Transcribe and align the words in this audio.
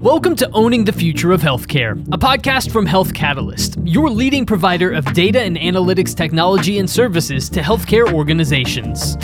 Welcome 0.00 0.34
to 0.36 0.50
Owning 0.50 0.84
the 0.84 0.92
Future 0.92 1.30
of 1.30 1.40
Healthcare, 1.40 1.92
a 2.12 2.18
podcast 2.18 2.72
from 2.72 2.84
Health 2.84 3.14
Catalyst, 3.14 3.76
your 3.84 4.10
leading 4.10 4.44
provider 4.44 4.90
of 4.90 5.04
data 5.12 5.40
and 5.40 5.56
analytics 5.56 6.16
technology 6.16 6.80
and 6.80 6.90
services 6.90 7.48
to 7.50 7.60
healthcare 7.60 8.12
organizations. 8.12 9.14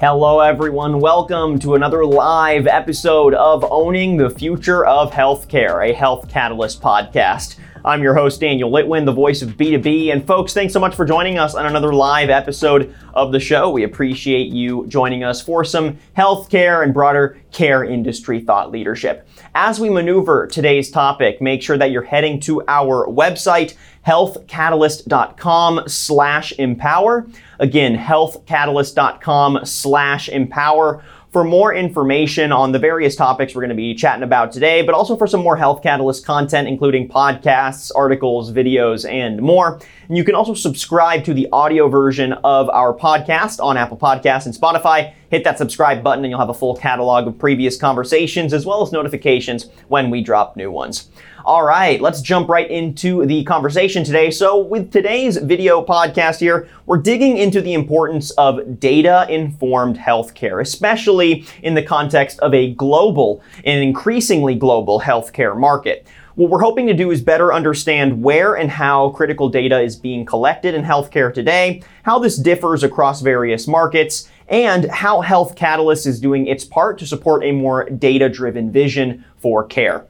Hello, 0.00 0.40
everyone. 0.40 1.00
Welcome 1.00 1.58
to 1.58 1.74
another 1.74 2.06
live 2.06 2.66
episode 2.66 3.34
of 3.34 3.66
Owning 3.70 4.16
the 4.16 4.30
Future 4.30 4.86
of 4.86 5.12
Healthcare, 5.12 5.86
a 5.86 5.92
Health 5.92 6.30
Catalyst 6.30 6.80
podcast. 6.80 7.56
I'm 7.84 8.02
your 8.02 8.14
host, 8.14 8.40
Daniel 8.40 8.70
Litwin, 8.70 9.04
the 9.04 9.12
voice 9.12 9.42
of 9.42 9.50
B2B. 9.50 10.12
And 10.12 10.26
folks, 10.26 10.52
thanks 10.52 10.72
so 10.72 10.80
much 10.80 10.94
for 10.94 11.04
joining 11.04 11.38
us 11.38 11.54
on 11.54 11.66
another 11.66 11.92
live 11.92 12.30
episode 12.30 12.94
of 13.14 13.32
the 13.32 13.40
show. 13.40 13.70
We 13.70 13.84
appreciate 13.84 14.48
you 14.48 14.86
joining 14.88 15.24
us 15.24 15.40
for 15.40 15.64
some 15.64 15.98
healthcare 16.16 16.82
and 16.82 16.92
broader 16.92 17.38
care 17.52 17.84
industry 17.84 18.40
thought 18.40 18.70
leadership. 18.70 19.28
As 19.54 19.80
we 19.80 19.90
maneuver 19.90 20.46
today's 20.46 20.90
topic, 20.90 21.40
make 21.40 21.62
sure 21.62 21.78
that 21.78 21.90
you're 21.90 22.02
heading 22.02 22.40
to 22.40 22.62
our 22.68 23.06
website, 23.06 23.74
healthcatalyst.com 24.06 25.82
slash 25.86 26.52
empower. 26.52 27.26
Again, 27.58 27.96
healthcatalyst.com 27.96 29.64
slash 29.64 30.28
empower 30.28 31.02
for 31.30 31.44
more 31.44 31.74
information 31.74 32.52
on 32.52 32.72
the 32.72 32.78
various 32.78 33.14
topics 33.14 33.54
we're 33.54 33.60
going 33.60 33.68
to 33.70 33.74
be 33.74 33.94
chatting 33.94 34.22
about 34.22 34.52
today, 34.52 34.82
but 34.82 34.94
also 34.94 35.16
for 35.16 35.26
some 35.26 35.42
more 35.42 35.56
Health 35.56 35.82
Catalyst 35.82 36.24
content, 36.24 36.68
including 36.68 37.08
podcasts, 37.08 37.90
articles, 37.94 38.50
videos, 38.52 39.08
and 39.08 39.40
more. 39.40 39.80
And 40.08 40.16
you 40.16 40.24
can 40.24 40.34
also 40.34 40.54
subscribe 40.54 41.24
to 41.24 41.34
the 41.34 41.48
audio 41.52 41.88
version 41.88 42.32
of 42.32 42.70
our 42.70 42.96
podcast 42.96 43.62
on 43.62 43.76
Apple 43.76 43.98
Podcasts 43.98 44.46
and 44.46 44.54
Spotify. 44.54 45.12
Hit 45.30 45.44
that 45.44 45.58
subscribe 45.58 46.02
button 46.02 46.24
and 46.24 46.30
you'll 46.30 46.40
have 46.40 46.48
a 46.48 46.54
full 46.54 46.76
catalog 46.76 47.26
of 47.26 47.38
previous 47.38 47.76
conversations 47.76 48.52
as 48.52 48.64
well 48.64 48.82
as 48.82 48.92
notifications 48.92 49.66
when 49.88 50.10
we 50.10 50.22
drop 50.22 50.56
new 50.56 50.70
ones. 50.70 51.08
All 51.44 51.64
right, 51.64 52.00
let's 52.00 52.20
jump 52.20 52.48
right 52.48 52.70
into 52.70 53.24
the 53.24 53.42
conversation 53.44 54.04
today. 54.04 54.30
So, 54.30 54.58
with 54.58 54.92
today's 54.92 55.38
video 55.38 55.82
podcast 55.82 56.40
here, 56.40 56.68
we're 56.84 56.98
digging 56.98 57.38
into 57.38 57.62
the 57.62 57.72
importance 57.72 58.30
of 58.32 58.78
data 58.78 59.26
informed 59.30 59.96
healthcare, 59.96 60.60
especially 60.60 61.46
in 61.62 61.74
the 61.74 61.82
context 61.82 62.38
of 62.40 62.52
a 62.52 62.74
global 62.74 63.42
and 63.64 63.82
increasingly 63.82 64.56
global 64.56 65.00
healthcare 65.00 65.58
market. 65.58 66.06
What 66.38 66.50
we're 66.50 66.60
hoping 66.60 66.86
to 66.86 66.94
do 66.94 67.10
is 67.10 67.20
better 67.20 67.52
understand 67.52 68.22
where 68.22 68.54
and 68.54 68.70
how 68.70 69.08
critical 69.08 69.48
data 69.48 69.80
is 69.80 69.96
being 69.96 70.24
collected 70.24 70.72
in 70.72 70.84
healthcare 70.84 71.34
today, 71.34 71.82
how 72.04 72.20
this 72.20 72.36
differs 72.36 72.84
across 72.84 73.22
various 73.22 73.66
markets, 73.66 74.28
and 74.48 74.90
how 74.90 75.20
Health 75.20 75.56
Catalyst 75.56 76.06
is 76.06 76.20
doing 76.20 76.46
its 76.46 76.64
part 76.64 76.98
to 76.98 77.06
support 77.06 77.44
a 77.44 77.52
more 77.52 77.88
data 77.90 78.28
driven 78.28 78.72
vision 78.72 79.24
for 79.38 79.64
care. 79.64 80.06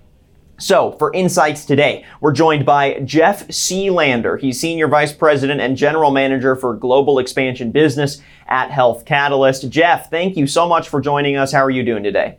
So, 0.61 0.92
for 0.92 1.12
insights 1.12 1.64
today, 1.64 2.05
we're 2.20 2.33
joined 2.33 2.67
by 2.67 2.98
Jeff 3.05 3.47
Sealander. 3.47 4.41
He's 4.41 4.58
Senior 4.58 4.89
Vice 4.89 5.12
President 5.12 5.61
and 5.61 5.77
General 5.77 6.11
Manager 6.11 6.56
for 6.56 6.75
Global 6.75 7.20
Expansion 7.20 7.70
Business 7.70 8.20
at 8.48 8.72
Health 8.72 9.05
Catalyst. 9.05 9.69
Jeff, 9.69 10.11
thank 10.11 10.36
you 10.36 10.48
so 10.48 10.69
much 10.69 10.89
for 10.89 11.00
joining 11.00 11.36
us. 11.36 11.52
How 11.52 11.64
are 11.64 11.70
you 11.70 11.84
doing 11.84 12.02
today? 12.02 12.39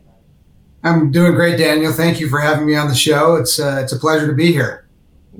I'm 0.82 1.10
doing 1.10 1.32
great, 1.32 1.56
Daniel. 1.56 1.92
Thank 1.92 2.20
you 2.20 2.28
for 2.28 2.40
having 2.40 2.66
me 2.66 2.76
on 2.76 2.88
the 2.88 2.94
show. 2.94 3.36
It's 3.36 3.58
uh, 3.58 3.80
it's 3.82 3.92
a 3.92 3.98
pleasure 3.98 4.26
to 4.26 4.34
be 4.34 4.52
here. 4.52 4.86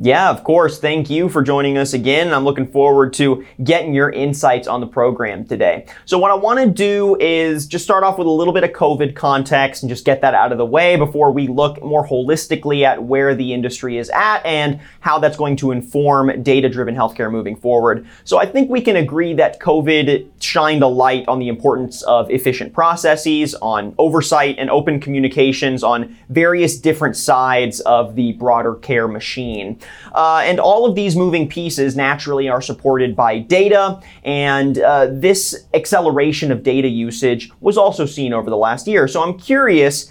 Yeah, 0.02 0.30
of 0.30 0.44
course. 0.44 0.78
Thank 0.78 1.10
you 1.10 1.28
for 1.28 1.42
joining 1.42 1.76
us 1.76 1.92
again. 1.92 2.32
I'm 2.32 2.42
looking 2.42 2.66
forward 2.66 3.12
to 3.14 3.44
getting 3.62 3.92
your 3.92 4.08
insights 4.08 4.66
on 4.66 4.80
the 4.80 4.86
program 4.86 5.44
today. 5.44 5.84
So, 6.06 6.18
what 6.18 6.30
I 6.30 6.36
want 6.36 6.58
to 6.58 6.66
do 6.66 7.18
is 7.20 7.66
just 7.66 7.84
start 7.84 8.02
off 8.02 8.16
with 8.16 8.26
a 8.26 8.30
little 8.30 8.54
bit 8.54 8.64
of 8.64 8.70
COVID 8.70 9.14
context 9.14 9.82
and 9.82 9.90
just 9.90 10.06
get 10.06 10.22
that 10.22 10.32
out 10.32 10.52
of 10.52 10.58
the 10.58 10.64
way 10.64 10.96
before 10.96 11.30
we 11.32 11.48
look 11.48 11.82
more 11.84 12.08
holistically 12.08 12.82
at 12.82 13.02
where 13.02 13.34
the 13.34 13.52
industry 13.52 13.98
is 13.98 14.08
at 14.14 14.38
and 14.46 14.80
how 15.00 15.18
that's 15.18 15.36
going 15.36 15.56
to 15.56 15.70
inform 15.70 16.42
data 16.42 16.70
driven 16.70 16.94
healthcare 16.94 17.30
moving 17.30 17.54
forward. 17.54 18.06
So, 18.24 18.38
I 18.38 18.46
think 18.46 18.70
we 18.70 18.80
can 18.80 18.96
agree 18.96 19.34
that 19.34 19.60
COVID 19.60 20.30
shined 20.40 20.82
a 20.82 20.88
light 20.88 21.28
on 21.28 21.40
the 21.40 21.48
importance 21.48 22.00
of 22.04 22.30
efficient 22.30 22.72
processes, 22.72 23.54
on 23.56 23.94
oversight 23.98 24.56
and 24.58 24.70
open 24.70 24.98
communications 24.98 25.84
on 25.84 26.16
various 26.30 26.78
different 26.78 27.18
sides 27.18 27.80
of 27.80 28.14
the 28.14 28.32
broader 28.32 28.76
care 28.76 29.06
machine. 29.06 29.78
Uh, 30.12 30.42
and 30.44 30.58
all 30.58 30.86
of 30.86 30.94
these 30.94 31.16
moving 31.16 31.48
pieces 31.48 31.96
naturally 31.96 32.48
are 32.48 32.62
supported 32.62 33.14
by 33.14 33.38
data, 33.38 34.00
and 34.24 34.78
uh, 34.78 35.06
this 35.10 35.66
acceleration 35.74 36.50
of 36.50 36.62
data 36.62 36.88
usage 36.88 37.50
was 37.60 37.76
also 37.76 38.06
seen 38.06 38.32
over 38.32 38.50
the 38.50 38.56
last 38.56 38.86
year. 38.86 39.06
So 39.08 39.22
I'm 39.22 39.38
curious. 39.38 40.10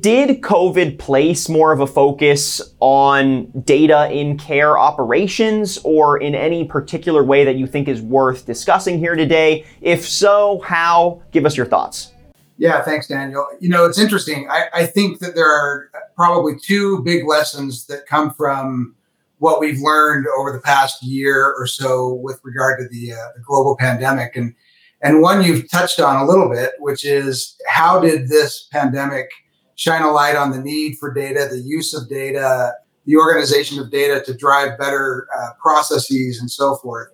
Did 0.00 0.42
COVID 0.42 0.98
place 0.98 1.48
more 1.48 1.72
of 1.72 1.80
a 1.80 1.86
focus 1.86 2.60
on 2.80 3.46
data 3.62 4.10
in 4.12 4.36
care 4.36 4.76
operations 4.76 5.78
or 5.82 6.18
in 6.18 6.34
any 6.34 6.64
particular 6.64 7.24
way 7.24 7.44
that 7.44 7.56
you 7.56 7.66
think 7.66 7.88
is 7.88 8.02
worth 8.02 8.44
discussing 8.44 8.98
here 8.98 9.14
today? 9.14 9.64
If 9.80 10.06
so, 10.06 10.60
how? 10.60 11.22
Give 11.30 11.46
us 11.46 11.56
your 11.56 11.64
thoughts. 11.64 12.12
Yeah, 12.58 12.82
thanks, 12.82 13.06
Daniel. 13.06 13.46
You 13.60 13.68
know, 13.68 13.86
it's 13.86 13.98
interesting. 13.98 14.48
I, 14.50 14.66
I, 14.74 14.86
think 14.86 15.20
that 15.20 15.36
there 15.36 15.48
are 15.48 15.90
probably 16.16 16.58
two 16.58 17.02
big 17.04 17.24
lessons 17.24 17.86
that 17.86 18.06
come 18.06 18.34
from 18.34 18.96
what 19.38 19.60
we've 19.60 19.80
learned 19.80 20.26
over 20.38 20.52
the 20.52 20.60
past 20.60 21.02
year 21.02 21.54
or 21.56 21.66
so 21.66 22.14
with 22.14 22.40
regard 22.44 22.78
to 22.80 22.88
the, 22.88 23.12
uh, 23.12 23.28
the 23.36 23.42
global 23.42 23.76
pandemic. 23.76 24.36
And, 24.36 24.54
and 25.00 25.22
one 25.22 25.42
you've 25.42 25.70
touched 25.70 26.00
on 26.00 26.16
a 26.16 26.26
little 26.26 26.50
bit, 26.50 26.72
which 26.78 27.04
is 27.04 27.56
how 27.68 28.00
did 28.00 28.28
this 28.28 28.68
pandemic 28.72 29.30
shine 29.76 30.02
a 30.02 30.10
light 30.10 30.34
on 30.34 30.50
the 30.50 30.58
need 30.58 30.96
for 30.98 31.14
data, 31.14 31.46
the 31.48 31.60
use 31.60 31.94
of 31.94 32.08
data, 32.08 32.72
the 33.06 33.16
organization 33.16 33.78
of 33.78 33.90
data 33.90 34.22
to 34.24 34.34
drive 34.34 34.76
better 34.76 35.28
uh, 35.38 35.50
processes 35.60 36.40
and 36.40 36.50
so 36.50 36.76
forth. 36.76 37.08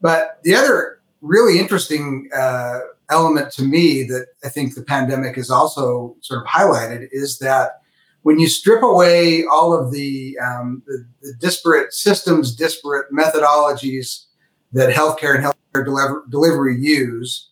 But 0.00 0.38
the 0.42 0.54
other 0.54 1.00
really 1.20 1.60
interesting 1.60 2.28
uh, 2.34 2.80
element 3.10 3.52
to 3.52 3.62
me 3.62 4.02
that 4.04 4.26
I 4.42 4.48
think 4.48 4.74
the 4.74 4.82
pandemic 4.82 5.36
has 5.36 5.50
also 5.50 6.16
sort 6.20 6.42
of 6.42 6.48
highlighted 6.48 7.08
is 7.12 7.38
that 7.38 7.81
when 8.22 8.38
you 8.38 8.48
strip 8.48 8.82
away 8.82 9.44
all 9.44 9.72
of 9.72 9.92
the, 9.92 10.38
um, 10.38 10.82
the, 10.86 11.06
the, 11.22 11.34
disparate 11.40 11.92
systems, 11.92 12.54
disparate 12.54 13.12
methodologies 13.12 14.26
that 14.72 14.94
healthcare 14.94 15.34
and 15.34 15.44
healthcare 15.44 15.84
deliver, 15.84 16.24
delivery 16.30 16.76
use, 16.78 17.50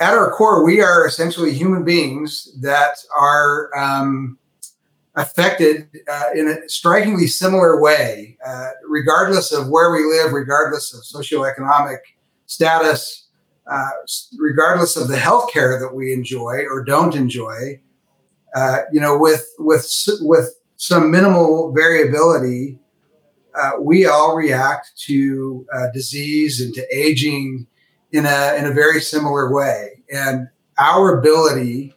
at 0.00 0.14
our 0.14 0.32
core, 0.32 0.64
we 0.64 0.80
are 0.80 1.06
essentially 1.06 1.52
human 1.52 1.84
beings 1.84 2.58
that 2.60 2.96
are 3.16 3.70
um, 3.78 4.38
affected 5.14 5.88
uh, 6.10 6.30
in 6.34 6.48
a 6.48 6.68
strikingly 6.68 7.28
similar 7.28 7.80
way, 7.80 8.36
uh, 8.44 8.70
regardless 8.88 9.52
of 9.52 9.68
where 9.68 9.92
we 9.92 10.04
live, 10.04 10.32
regardless 10.32 10.92
of 10.92 11.02
socioeconomic 11.02 11.98
status, 12.46 13.28
uh, 13.70 13.90
regardless 14.38 14.96
of 14.96 15.08
the 15.08 15.16
healthcare 15.16 15.78
that 15.78 15.94
we 15.94 16.12
enjoy 16.12 16.64
or 16.68 16.82
don't 16.82 17.14
enjoy, 17.14 17.80
uh, 18.54 18.80
you 18.92 19.00
know, 19.00 19.18
with 19.18 19.46
with 19.58 19.90
with 20.20 20.54
some 20.76 21.10
minimal 21.10 21.72
variability, 21.72 22.78
uh, 23.54 23.72
we 23.80 24.06
all 24.06 24.36
react 24.36 24.92
to 24.96 25.66
uh, 25.72 25.86
disease 25.92 26.60
and 26.60 26.74
to 26.74 26.86
aging 26.96 27.66
in 28.12 28.26
a 28.26 28.56
in 28.56 28.66
a 28.66 28.72
very 28.72 29.00
similar 29.00 29.52
way. 29.52 30.02
And 30.12 30.48
our 30.78 31.18
ability 31.18 31.94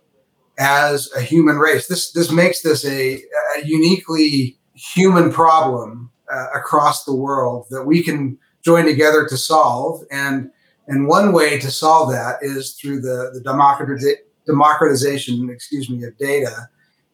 as 0.57 1.11
a 1.15 1.21
human 1.21 1.57
race, 1.57 1.87
this 1.87 2.11
this 2.11 2.31
makes 2.31 2.61
this 2.61 2.83
a, 2.85 3.21
a 3.57 3.65
uniquely 3.65 4.57
human 4.73 5.31
problem 5.31 6.11
uh, 6.31 6.47
across 6.55 7.03
the 7.03 7.15
world 7.15 7.67
that 7.69 7.83
we 7.83 8.03
can 8.03 8.37
join 8.63 8.85
together 8.85 9.27
to 9.27 9.37
solve 9.37 10.01
and 10.11 10.49
and 10.87 11.07
one 11.07 11.33
way 11.33 11.59
to 11.59 11.69
solve 11.69 12.11
that 12.11 12.37
is 12.41 12.73
through 12.73 13.01
the, 13.01 13.31
the 13.33 13.41
democratization, 14.47 15.49
excuse 15.49 15.89
me, 15.89 16.03
of 16.03 16.17
data 16.17 16.69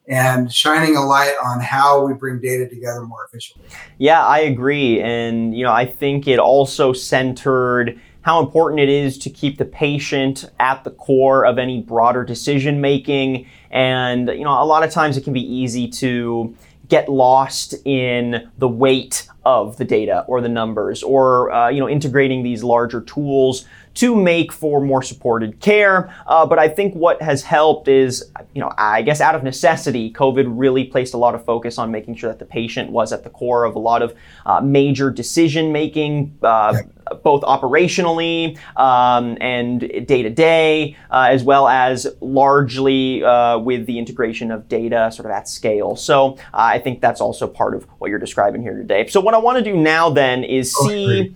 and 0.06 0.52
shining 0.52 0.96
a 0.96 1.04
light 1.04 1.34
on 1.42 1.60
how 1.60 2.06
we 2.06 2.14
bring 2.14 2.40
data 2.40 2.68
together 2.68 3.02
more 3.02 3.24
efficiently. 3.26 3.66
Yeah, 3.98 4.24
I 4.24 4.40
agree. 4.40 5.00
And, 5.00 5.56
you 5.56 5.64
know, 5.64 5.72
I 5.72 5.86
think 5.86 6.28
it 6.28 6.38
also 6.38 6.92
centered 6.92 7.98
how 8.20 8.40
important 8.40 8.80
it 8.80 8.88
is 8.88 9.18
to 9.18 9.30
keep 9.30 9.58
the 9.58 9.64
patient 9.64 10.46
at 10.58 10.84
the 10.84 10.90
core 10.90 11.44
of 11.44 11.58
any 11.58 11.82
broader 11.82 12.24
decision 12.24 12.80
making. 12.80 13.46
And, 13.70 14.28
you 14.28 14.44
know, 14.44 14.62
a 14.62 14.64
lot 14.64 14.82
of 14.82 14.90
times 14.90 15.16
it 15.16 15.24
can 15.24 15.32
be 15.32 15.42
easy 15.42 15.88
to 15.88 16.54
get 16.88 17.08
lost 17.08 17.74
in 17.84 18.50
the 18.58 18.68
weight 18.68 19.28
of 19.44 19.76
the 19.76 19.84
data 19.84 20.24
or 20.26 20.40
the 20.40 20.48
numbers 20.48 21.02
or 21.02 21.52
uh, 21.52 21.68
you 21.68 21.80
know 21.80 21.88
integrating 21.88 22.42
these 22.42 22.64
larger 22.64 23.00
tools 23.00 23.66
to 23.94 24.16
make 24.16 24.52
for 24.52 24.80
more 24.80 25.02
supported 25.02 25.60
care. 25.60 26.14
Uh, 26.26 26.44
but 26.44 26.58
I 26.58 26.68
think 26.68 26.94
what 26.94 27.22
has 27.22 27.42
helped 27.42 27.88
is, 27.88 28.30
you 28.52 28.60
know, 28.60 28.72
I 28.76 29.02
guess 29.02 29.20
out 29.20 29.34
of 29.34 29.42
necessity, 29.42 30.12
COVID 30.12 30.46
really 30.48 30.84
placed 30.84 31.14
a 31.14 31.16
lot 31.16 31.34
of 31.34 31.44
focus 31.44 31.78
on 31.78 31.90
making 31.90 32.16
sure 32.16 32.28
that 32.28 32.40
the 32.40 32.44
patient 32.44 32.90
was 32.90 33.12
at 33.12 33.22
the 33.22 33.30
core 33.30 33.64
of 33.64 33.76
a 33.76 33.78
lot 33.78 34.02
of 34.02 34.14
uh, 34.46 34.60
major 34.60 35.10
decision 35.10 35.72
making. 35.72 36.36
Uh, 36.42 36.78
both 37.22 37.42
operationally 37.42 38.58
um, 38.76 39.36
and 39.40 39.80
day 40.06 40.22
to 40.22 40.30
day, 40.30 40.96
as 41.10 41.42
well 41.42 41.68
as 41.68 42.06
largely 42.20 43.22
uh, 43.22 43.58
with 43.58 43.86
the 43.86 43.98
integration 43.98 44.50
of 44.50 44.68
data 44.68 45.10
sort 45.12 45.26
of 45.26 45.32
at 45.32 45.48
scale. 45.48 45.96
So 45.96 46.34
uh, 46.34 46.38
I 46.52 46.78
think 46.78 47.00
that's 47.00 47.20
also 47.20 47.46
part 47.46 47.74
of 47.74 47.84
what 47.98 48.10
you're 48.10 48.18
describing 48.18 48.62
here 48.62 48.76
today. 48.76 49.06
So 49.08 49.20
what 49.20 49.34
I 49.34 49.38
want 49.38 49.58
to 49.58 49.64
do 49.64 49.76
now 49.76 50.10
then 50.10 50.44
is 50.44 50.74
oh, 50.78 50.88
see. 50.88 51.34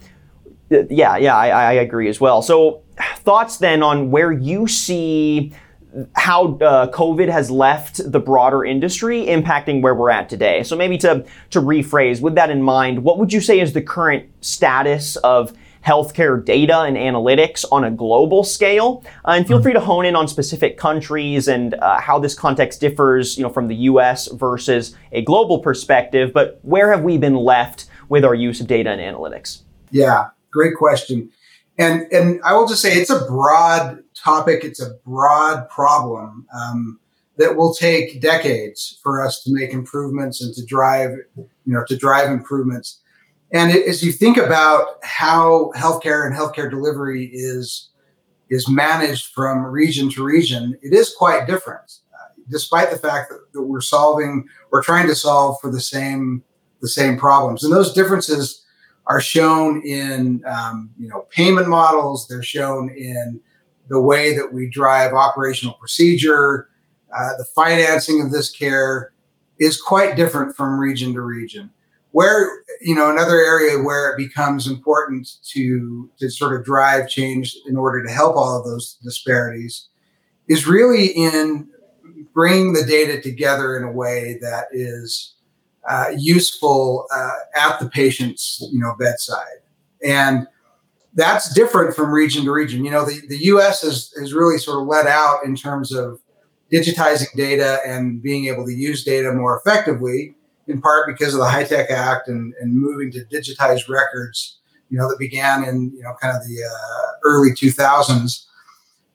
Yeah, 0.70 1.16
yeah, 1.16 1.34
I, 1.34 1.48
I 1.48 1.72
agree 1.72 2.08
as 2.08 2.20
well. 2.20 2.42
So 2.42 2.82
thoughts 3.18 3.56
then 3.56 3.82
on 3.82 4.10
where 4.10 4.32
you 4.32 4.66
see 4.66 5.54
how 6.14 6.54
uh, 6.58 6.90
COVID 6.90 7.28
has 7.28 7.50
left 7.50 8.00
the 8.10 8.20
broader 8.20 8.64
industry 8.64 9.26
impacting 9.26 9.80
where 9.82 9.94
we're 9.94 10.10
at 10.10 10.28
today. 10.28 10.62
So 10.62 10.76
maybe 10.76 10.98
to 10.98 11.24
to 11.50 11.60
rephrase, 11.60 12.20
with 12.20 12.34
that 12.34 12.50
in 12.50 12.62
mind, 12.62 13.02
what 13.02 13.18
would 13.18 13.32
you 13.32 13.40
say 13.40 13.60
is 13.60 13.72
the 13.72 13.82
current 13.82 14.28
status 14.40 15.16
of 15.16 15.52
healthcare 15.84 16.44
data 16.44 16.80
and 16.80 16.96
analytics 16.96 17.64
on 17.72 17.84
a 17.84 17.90
global 17.90 18.44
scale? 18.44 19.02
Uh, 19.24 19.32
and 19.32 19.46
feel 19.46 19.62
free 19.62 19.72
to 19.72 19.80
hone 19.80 20.04
in 20.04 20.14
on 20.14 20.28
specific 20.28 20.76
countries 20.76 21.48
and 21.48 21.74
uh, 21.74 22.00
how 22.00 22.18
this 22.18 22.34
context 22.34 22.80
differs, 22.80 23.38
you 23.38 23.42
know, 23.42 23.50
from 23.50 23.68
the 23.68 23.76
U.S. 23.76 24.30
versus 24.32 24.94
a 25.12 25.22
global 25.22 25.60
perspective. 25.60 26.32
But 26.34 26.58
where 26.62 26.92
have 26.92 27.02
we 27.02 27.16
been 27.16 27.36
left 27.36 27.86
with 28.08 28.24
our 28.24 28.34
use 28.34 28.60
of 28.60 28.66
data 28.66 28.90
and 28.90 29.00
analytics? 29.00 29.62
Yeah, 29.90 30.28
great 30.50 30.74
question. 30.76 31.30
And 31.78 32.12
and 32.12 32.40
I 32.44 32.54
will 32.54 32.66
just 32.66 32.82
say 32.82 32.94
it's 32.94 33.10
a 33.10 33.24
broad 33.24 34.02
topic. 34.20 34.64
It's 34.64 34.82
a 34.82 34.94
broad 35.04 35.68
problem 35.68 36.46
um, 36.54 37.00
that 37.36 37.56
will 37.56 37.72
take 37.72 38.20
decades 38.20 38.98
for 39.02 39.24
us 39.24 39.42
to 39.44 39.52
make 39.52 39.70
improvements 39.70 40.42
and 40.42 40.54
to 40.54 40.64
drive, 40.64 41.12
you 41.36 41.46
know, 41.66 41.84
to 41.88 41.96
drive 41.96 42.30
improvements. 42.30 43.00
And 43.52 43.72
as 43.72 44.02
you 44.02 44.12
think 44.12 44.36
about 44.36 44.96
how 45.02 45.72
healthcare 45.74 46.26
and 46.26 46.34
healthcare 46.34 46.70
delivery 46.70 47.30
is 47.32 47.90
is 48.50 48.68
managed 48.68 49.26
from 49.34 49.64
region 49.64 50.10
to 50.10 50.24
region, 50.24 50.76
it 50.82 50.94
is 50.94 51.14
quite 51.14 51.46
different. 51.46 51.98
Uh, 52.14 52.32
despite 52.48 52.90
the 52.90 52.96
fact 52.96 53.28
that, 53.30 53.40
that 53.52 53.62
we're 53.62 53.82
solving, 53.82 54.46
we're 54.70 54.82
trying 54.82 55.06
to 55.06 55.14
solve 55.14 55.60
for 55.60 55.70
the 55.70 55.80
same 55.80 56.42
the 56.80 56.88
same 56.88 57.18
problems, 57.18 57.64
and 57.64 57.72
those 57.72 57.92
differences 57.92 58.64
are 59.06 59.20
shown 59.20 59.80
in 59.82 60.42
um, 60.44 60.90
you 60.98 61.08
know 61.08 61.26
payment 61.30 61.68
models. 61.68 62.28
They're 62.28 62.42
shown 62.42 62.90
in 62.90 63.40
the 63.88 64.00
way 64.00 64.34
that 64.36 64.52
we 64.52 64.68
drive 64.68 65.12
operational 65.12 65.74
procedure. 65.74 66.68
Uh, 67.16 67.30
the 67.38 67.46
financing 67.54 68.20
of 68.20 68.30
this 68.30 68.50
care 68.50 69.12
is 69.58 69.80
quite 69.80 70.16
different 70.16 70.56
from 70.56 70.78
region 70.78 71.12
to 71.14 71.20
region. 71.20 71.70
Where 72.12 72.48
you 72.80 72.94
know 72.94 73.10
another 73.10 73.36
area 73.36 73.82
where 73.82 74.10
it 74.10 74.16
becomes 74.16 74.66
important 74.66 75.28
to 75.50 76.10
to 76.18 76.30
sort 76.30 76.58
of 76.58 76.64
drive 76.64 77.08
change 77.08 77.56
in 77.66 77.76
order 77.76 78.02
to 78.04 78.10
help 78.10 78.36
all 78.36 78.58
of 78.58 78.64
those 78.64 78.94
disparities 79.02 79.88
is 80.48 80.66
really 80.66 81.06
in 81.08 81.68
bringing 82.32 82.72
the 82.72 82.84
data 82.84 83.20
together 83.20 83.76
in 83.76 83.84
a 83.84 83.92
way 83.92 84.38
that 84.40 84.66
is 84.72 85.34
uh, 85.88 86.06
useful 86.16 87.06
uh, 87.14 87.38
at 87.56 87.78
the 87.78 87.88
patient's 87.90 88.66
you 88.72 88.78
know 88.78 88.94
bedside 88.98 89.60
and 90.04 90.46
that's 91.18 91.52
different 91.52 91.96
from 91.96 92.12
region 92.12 92.44
to 92.44 92.52
region. 92.52 92.84
You 92.84 92.92
know 92.92 93.04
the, 93.04 93.20
the 93.28 93.36
us 93.38 93.82
has, 93.82 94.14
has 94.18 94.32
really 94.32 94.56
sort 94.56 94.80
of 94.80 94.86
let 94.86 95.06
out 95.06 95.44
in 95.44 95.56
terms 95.56 95.92
of 95.92 96.20
digitizing 96.72 97.32
data 97.34 97.80
and 97.84 98.22
being 98.22 98.46
able 98.46 98.64
to 98.64 98.72
use 98.72 99.04
data 99.04 99.32
more 99.32 99.58
effectively 99.58 100.34
in 100.68 100.80
part 100.80 101.08
because 101.08 101.34
of 101.34 101.40
the 101.40 101.48
HITECH 101.48 101.90
Act 101.90 102.28
and, 102.28 102.54
and 102.60 102.72
moving 102.72 103.10
to 103.10 103.24
digitize 103.24 103.88
records 103.88 104.60
you 104.90 104.98
know 104.98 105.08
that 105.08 105.18
began 105.18 105.64
in 105.64 105.92
you 105.96 106.02
know 106.02 106.14
kind 106.22 106.36
of 106.36 106.42
the 106.44 106.62
uh, 106.62 107.12
early 107.24 107.50
2000s 107.50 108.44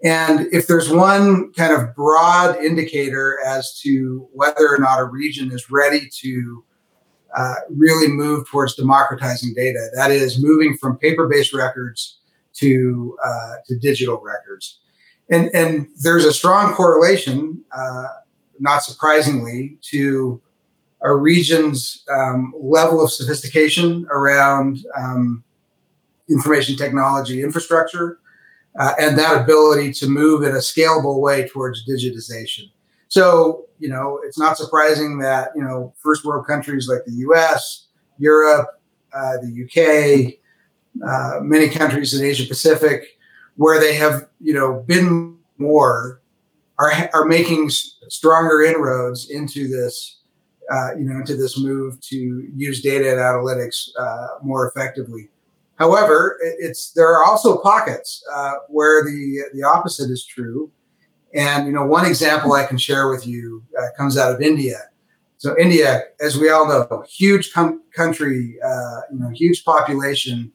and 0.04 0.48
if 0.52 0.68
there's 0.68 0.90
one 0.90 1.54
kind 1.54 1.72
of 1.72 1.96
broad 1.96 2.58
indicator 2.58 3.40
as 3.46 3.80
to 3.80 4.28
whether 4.34 4.68
or 4.68 4.78
not 4.78 5.00
a 5.00 5.06
region 5.06 5.52
is 5.52 5.72
ready 5.72 6.10
to 6.22 6.66
uh, 7.36 7.56
really 7.70 8.08
move 8.08 8.48
towards 8.50 8.76
democratizing 8.76 9.54
data, 9.54 9.90
that 9.96 10.12
is 10.12 10.42
moving 10.42 10.78
from 10.78 10.98
paper-based 10.98 11.54
records 11.54 12.20
to 12.54 13.18
uh, 13.26 13.54
to 13.66 13.78
digital 13.80 14.22
records, 14.22 14.80
and 15.30 15.50
and 15.54 15.88
there's 16.02 16.26
a 16.26 16.34
strong 16.34 16.74
correlation, 16.74 17.64
uh, 17.76 18.08
not 18.60 18.84
surprisingly, 18.84 19.78
to 19.82 20.42
a 21.02 21.14
region's 21.16 22.04
um, 22.10 22.54
level 22.58 23.04
of 23.04 23.12
sophistication 23.12 24.08
around 24.10 24.80
um, 24.96 25.44
information 26.30 26.76
technology 26.76 27.44
infrastructure 27.44 28.20
uh, 28.80 28.94
and 29.00 29.18
that 29.18 29.42
ability 29.42 29.92
to 29.94 30.08
move 30.08 30.44
in 30.44 30.52
a 30.52 30.60
scalable 30.60 31.20
way 31.20 31.48
towards 31.48 31.88
digitization. 31.88 32.72
So, 33.14 33.66
you 33.78 33.90
know, 33.90 34.20
it's 34.24 34.40
not 34.40 34.58
surprising 34.58 35.20
that, 35.20 35.50
you 35.56 35.64
know, 35.64 35.94
first 36.02 36.26
world 36.26 36.48
countries 36.48 36.90
like 36.90 37.06
the 37.06 37.14
US, 37.28 37.90
Europe, 38.18 38.82
uh, 39.14 39.34
the 39.38 39.52
UK, 39.64 40.40
uh, 41.08 41.40
many 41.44 41.70
countries 41.70 42.20
in 42.20 42.26
Asia 42.26 42.48
Pacific, 42.48 43.20
where 43.56 43.80
they 43.80 43.94
have, 43.94 44.28
you 44.42 44.56
know, 44.56 44.84
been 44.88 45.38
more, 45.60 46.24
are, 46.80 46.92
are 47.14 47.26
making 47.26 47.70
stronger 47.70 48.64
inroads 48.64 49.30
into 49.30 49.68
this, 49.68 50.22
uh, 50.72 50.96
you 50.96 51.04
know, 51.04 51.20
into 51.20 51.36
this 51.36 51.60
move 51.60 52.02
to 52.02 52.50
use 52.56 52.82
data 52.82 53.12
and 53.12 53.20
analytics 53.20 53.90
uh, 54.00 54.40
more 54.42 54.68
effectively. 54.68 55.30
However, 55.76 56.40
it's 56.42 56.94
there 56.94 57.10
are 57.10 57.24
also 57.24 57.60
pockets 57.60 58.24
uh, 58.34 58.54
where 58.70 59.04
the 59.04 59.44
the 59.54 59.62
opposite 59.62 60.10
is 60.10 60.26
true, 60.26 60.72
and 61.34 61.66
you 61.66 61.74
know 61.74 61.86
one 61.86 62.06
example 62.06 62.54
I 62.54 62.66
can 62.66 62.78
share 62.78 63.10
with 63.10 63.26
you 63.26 63.64
uh, 63.80 63.88
comes 63.98 64.18
out 64.18 64.34
of 64.34 64.42
India. 64.42 64.78
So 65.38 65.58
India, 65.60 66.04
as 66.22 66.38
we 66.38 66.50
all 66.50 66.68
know, 66.68 67.04
huge 67.08 67.52
com- 67.52 67.82
country, 67.94 68.56
uh, 68.66 69.02
you 69.12 69.20
know, 69.20 69.30
huge 69.30 69.66
population, 69.66 70.54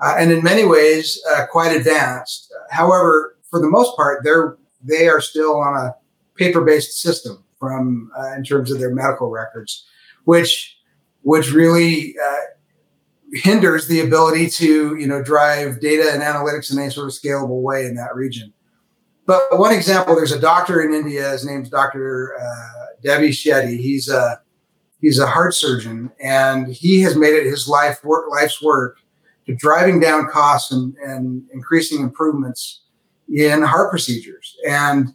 uh, 0.00 0.16
and 0.18 0.30
in 0.30 0.42
many 0.44 0.66
ways 0.66 1.18
uh, 1.30 1.46
quite 1.50 1.74
advanced. 1.74 2.52
However, 2.70 3.38
for 3.48 3.60
the 3.60 3.70
most 3.70 3.96
part, 3.96 4.24
they're 4.24 4.56
they 4.82 5.08
are 5.08 5.20
still 5.20 5.56
on 5.56 5.74
a 5.76 5.94
paper 6.36 6.62
based 6.62 7.00
system 7.00 7.44
from 7.58 8.10
uh, 8.18 8.34
in 8.34 8.44
terms 8.44 8.70
of 8.70 8.78
their 8.78 8.94
medical 8.94 9.30
records, 9.30 9.86
which 10.24 10.76
which 11.22 11.52
really 11.52 12.14
hinders 13.32 13.88
the 13.88 14.00
ability 14.00 14.48
to 14.48 14.96
you 14.96 15.06
know 15.06 15.22
drive 15.22 15.80
data 15.80 16.10
and 16.12 16.22
analytics 16.22 16.72
in 16.72 16.78
any 16.78 16.90
sort 16.90 17.08
of 17.08 17.14
scalable 17.14 17.62
way 17.62 17.86
in 17.86 17.94
that 17.94 18.14
region. 18.14 18.52
But 19.28 19.58
one 19.58 19.74
example, 19.74 20.16
there's 20.16 20.32
a 20.32 20.40
doctor 20.40 20.80
in 20.80 20.94
India. 20.94 21.30
His 21.30 21.44
name's 21.44 21.68
Dr. 21.68 22.34
Uh, 22.40 22.86
Devi 23.02 23.28
Shetty. 23.28 23.78
He's 23.78 24.08
a 24.08 24.40
he's 25.02 25.18
a 25.18 25.26
heart 25.26 25.54
surgeon, 25.54 26.10
and 26.18 26.66
he 26.66 27.02
has 27.02 27.14
made 27.14 27.34
it 27.34 27.44
his 27.44 27.68
life 27.68 28.02
work 28.02 28.30
life's 28.30 28.62
work 28.62 28.98
to 29.46 29.54
driving 29.54 30.00
down 30.00 30.28
costs 30.28 30.72
and, 30.72 30.96
and 30.96 31.44
increasing 31.52 32.00
improvements 32.00 32.84
in 33.28 33.60
heart 33.60 33.90
procedures. 33.90 34.56
And 34.66 35.14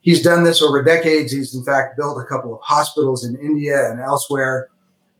he's 0.00 0.22
done 0.22 0.42
this 0.42 0.62
over 0.62 0.82
decades. 0.82 1.30
He's 1.30 1.54
in 1.54 1.62
fact 1.62 1.98
built 1.98 2.18
a 2.18 2.24
couple 2.24 2.54
of 2.54 2.62
hospitals 2.62 3.26
in 3.26 3.36
India 3.36 3.90
and 3.90 4.00
elsewhere 4.00 4.70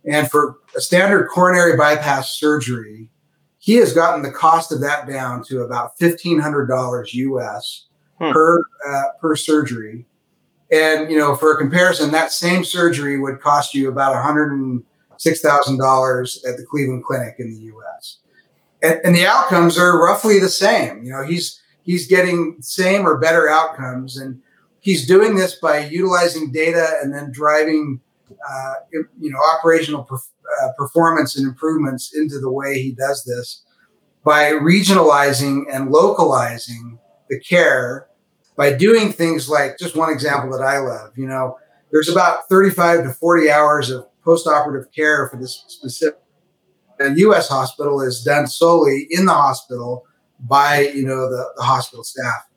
and 0.04 0.30
for 0.30 0.56
a 0.74 0.80
standard 0.80 1.28
coronary 1.28 1.76
bypass 1.76 2.38
surgery, 2.38 3.10
he 3.58 3.74
has 3.74 3.92
gotten 3.92 4.22
the 4.22 4.32
cost 4.32 4.72
of 4.72 4.80
that 4.80 5.06
down 5.06 5.44
to 5.44 5.60
about 5.60 5.98
fifteen 5.98 6.38
hundred 6.38 6.66
dollars 6.66 7.12
US 7.12 7.86
hmm. 8.20 8.32
per 8.32 8.62
uh, 8.88 9.02
per 9.20 9.36
surgery. 9.36 10.06
And 10.70 11.10
you 11.10 11.18
know, 11.18 11.34
for 11.34 11.52
a 11.52 11.56
comparison, 11.56 12.12
that 12.12 12.32
same 12.32 12.64
surgery 12.64 13.18
would 13.18 13.40
cost 13.40 13.74
you 13.74 13.88
about 13.88 14.14
one 14.14 14.22
hundred 14.22 14.52
and 14.52 14.84
six 15.16 15.40
thousand 15.40 15.78
dollars 15.78 16.44
at 16.46 16.56
the 16.56 16.64
Cleveland 16.64 17.04
Clinic 17.04 17.36
in 17.38 17.50
the 17.50 17.60
U.S. 17.64 18.18
And, 18.82 19.00
and 19.04 19.14
the 19.14 19.26
outcomes 19.26 19.76
are 19.76 20.02
roughly 20.02 20.38
the 20.38 20.48
same. 20.48 21.02
You 21.02 21.12
know, 21.12 21.24
he's 21.24 21.60
he's 21.82 22.06
getting 22.06 22.56
same 22.60 23.06
or 23.06 23.18
better 23.18 23.48
outcomes, 23.48 24.16
and 24.16 24.40
he's 24.80 25.06
doing 25.06 25.34
this 25.34 25.56
by 25.56 25.86
utilizing 25.86 26.52
data 26.52 26.94
and 27.02 27.12
then 27.12 27.32
driving 27.32 28.00
uh, 28.48 28.74
you 28.92 29.30
know 29.30 29.38
operational 29.56 30.06
uh, 30.10 30.68
performance 30.78 31.36
and 31.36 31.46
improvements 31.46 32.14
into 32.14 32.38
the 32.38 32.50
way 32.50 32.80
he 32.80 32.92
does 32.92 33.24
this 33.24 33.64
by 34.24 34.52
regionalizing 34.52 35.64
and 35.72 35.90
localizing 35.90 36.98
the 37.28 37.40
care 37.40 38.06
by 38.60 38.70
doing 38.70 39.10
things 39.10 39.48
like 39.48 39.78
just 39.78 39.96
one 39.96 40.12
example 40.12 40.50
that 40.50 40.62
I 40.62 40.80
love. 40.80 41.16
You 41.16 41.26
know, 41.26 41.56
there's 41.90 42.10
about 42.10 42.46
35 42.50 43.04
to 43.04 43.10
40 43.14 43.50
hours 43.50 43.88
of 43.88 44.04
post-operative 44.22 44.92
care 44.92 45.30
for 45.30 45.38
this 45.38 45.64
specific. 45.66 46.20
A 47.00 47.08
U.S. 47.20 47.48
hospital 47.48 48.02
is 48.02 48.22
done 48.22 48.46
solely 48.46 49.06
in 49.08 49.24
the 49.24 49.32
hospital 49.32 50.04
by 50.40 50.80
you 50.94 51.06
know 51.06 51.30
the, 51.30 51.54
the 51.56 51.62
hospital 51.62 52.04
staff. 52.04 52.50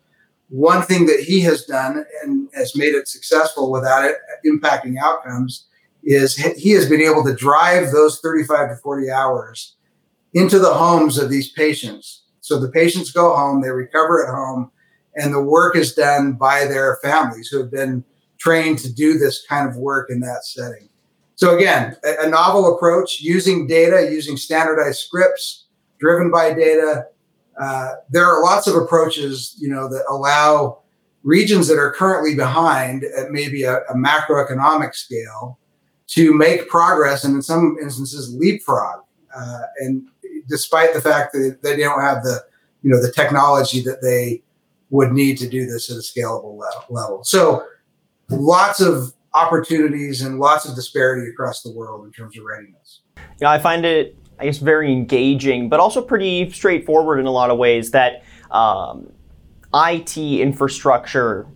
One 0.49 0.81
thing 0.81 1.05
that 1.05 1.21
he 1.21 1.39
has 1.39 1.63
done 1.63 2.03
and 2.21 2.49
has 2.53 2.75
made 2.75 2.95
it 2.95 3.07
successful 3.07 3.71
without 3.71 4.03
it 4.03 4.17
impacting 4.45 4.97
outcomes 5.01 5.67
is 6.03 6.35
he 6.35 6.71
has 6.71 6.89
been 6.89 6.99
able 6.99 7.23
to 7.23 7.33
drive 7.33 7.91
those 7.91 8.19
35 8.19 8.71
to 8.71 8.75
40 8.75 9.09
hours 9.09 9.77
into 10.33 10.59
the 10.59 10.73
homes 10.73 11.17
of 11.17 11.29
these 11.29 11.49
patients. 11.53 12.23
So 12.41 12.59
the 12.59 12.71
patients 12.71 13.13
go 13.13 13.33
home, 13.33 13.61
they 13.61 13.69
recover 13.69 14.27
at 14.27 14.35
home, 14.35 14.69
and 15.15 15.33
the 15.33 15.41
work 15.41 15.75
is 15.75 15.93
done 15.93 16.33
by 16.33 16.65
their 16.65 16.97
families 17.03 17.47
who 17.47 17.59
have 17.59 17.71
been 17.71 18.03
trained 18.39 18.79
to 18.79 18.91
do 18.91 19.17
this 19.17 19.45
kind 19.47 19.69
of 19.69 19.77
work 19.77 20.09
in 20.09 20.19
that 20.19 20.45
setting. 20.45 20.89
So 21.35 21.55
again, 21.55 21.95
a, 22.03 22.25
a 22.25 22.29
novel 22.29 22.75
approach 22.75 23.21
using 23.21 23.67
data, 23.67 24.09
using 24.11 24.37
standardized 24.37 24.99
scripts 24.99 25.65
driven 25.99 26.29
by 26.29 26.53
data. 26.53 27.07
Uh, 27.59 27.93
there 28.09 28.25
are 28.25 28.43
lots 28.43 28.67
of 28.67 28.75
approaches, 28.75 29.55
you 29.59 29.69
know, 29.69 29.87
that 29.87 30.03
allow 30.09 30.79
regions 31.23 31.67
that 31.67 31.77
are 31.77 31.91
currently 31.91 32.35
behind 32.35 33.03
at 33.03 33.31
maybe 33.31 33.63
a, 33.63 33.77
a 33.83 33.95
macroeconomic 33.95 34.93
scale 34.93 35.57
to 36.07 36.33
make 36.33 36.67
progress 36.67 37.23
and 37.23 37.35
in 37.35 37.41
some 37.41 37.77
instances 37.81 38.35
leapfrog. 38.35 39.01
Uh, 39.35 39.61
and 39.79 40.05
despite 40.49 40.93
the 40.93 41.01
fact 41.01 41.31
that 41.33 41.59
they 41.63 41.77
don't 41.77 42.01
have 42.01 42.23
the, 42.23 42.43
you 42.81 42.91
know, 42.91 43.01
the 43.01 43.11
technology 43.11 43.81
that 43.81 44.01
they 44.01 44.43
would 44.93 45.11
need 45.11 45.39
to 45.39 45.49
do 45.49 45.65
this 45.65 45.89
at 45.89 45.97
a 45.97 46.01
scalable 46.01 46.55
level. 46.87 47.23
So 47.23 47.65
lots 48.29 48.79
of 48.79 49.11
opportunities 49.33 50.21
and 50.21 50.37
lots 50.37 50.69
of 50.69 50.75
disparity 50.75 51.27
across 51.31 51.63
the 51.63 51.71
world 51.71 52.05
in 52.05 52.11
terms 52.11 52.37
of 52.37 52.43
readiness. 52.45 53.01
Yeah, 53.41 53.49
I 53.49 53.57
find 53.57 53.85
it, 53.85 54.15
I 54.37 54.45
guess, 54.45 54.59
very 54.59 54.91
engaging, 54.91 55.67
but 55.67 55.79
also 55.79 55.99
pretty 55.99 56.47
straightforward 56.51 57.19
in 57.19 57.25
a 57.25 57.31
lot 57.31 57.49
of 57.49 57.57
ways 57.57 57.89
that 57.89 58.23
um, 58.51 59.11
IT 59.73 60.15
infrastructure, 60.15 61.47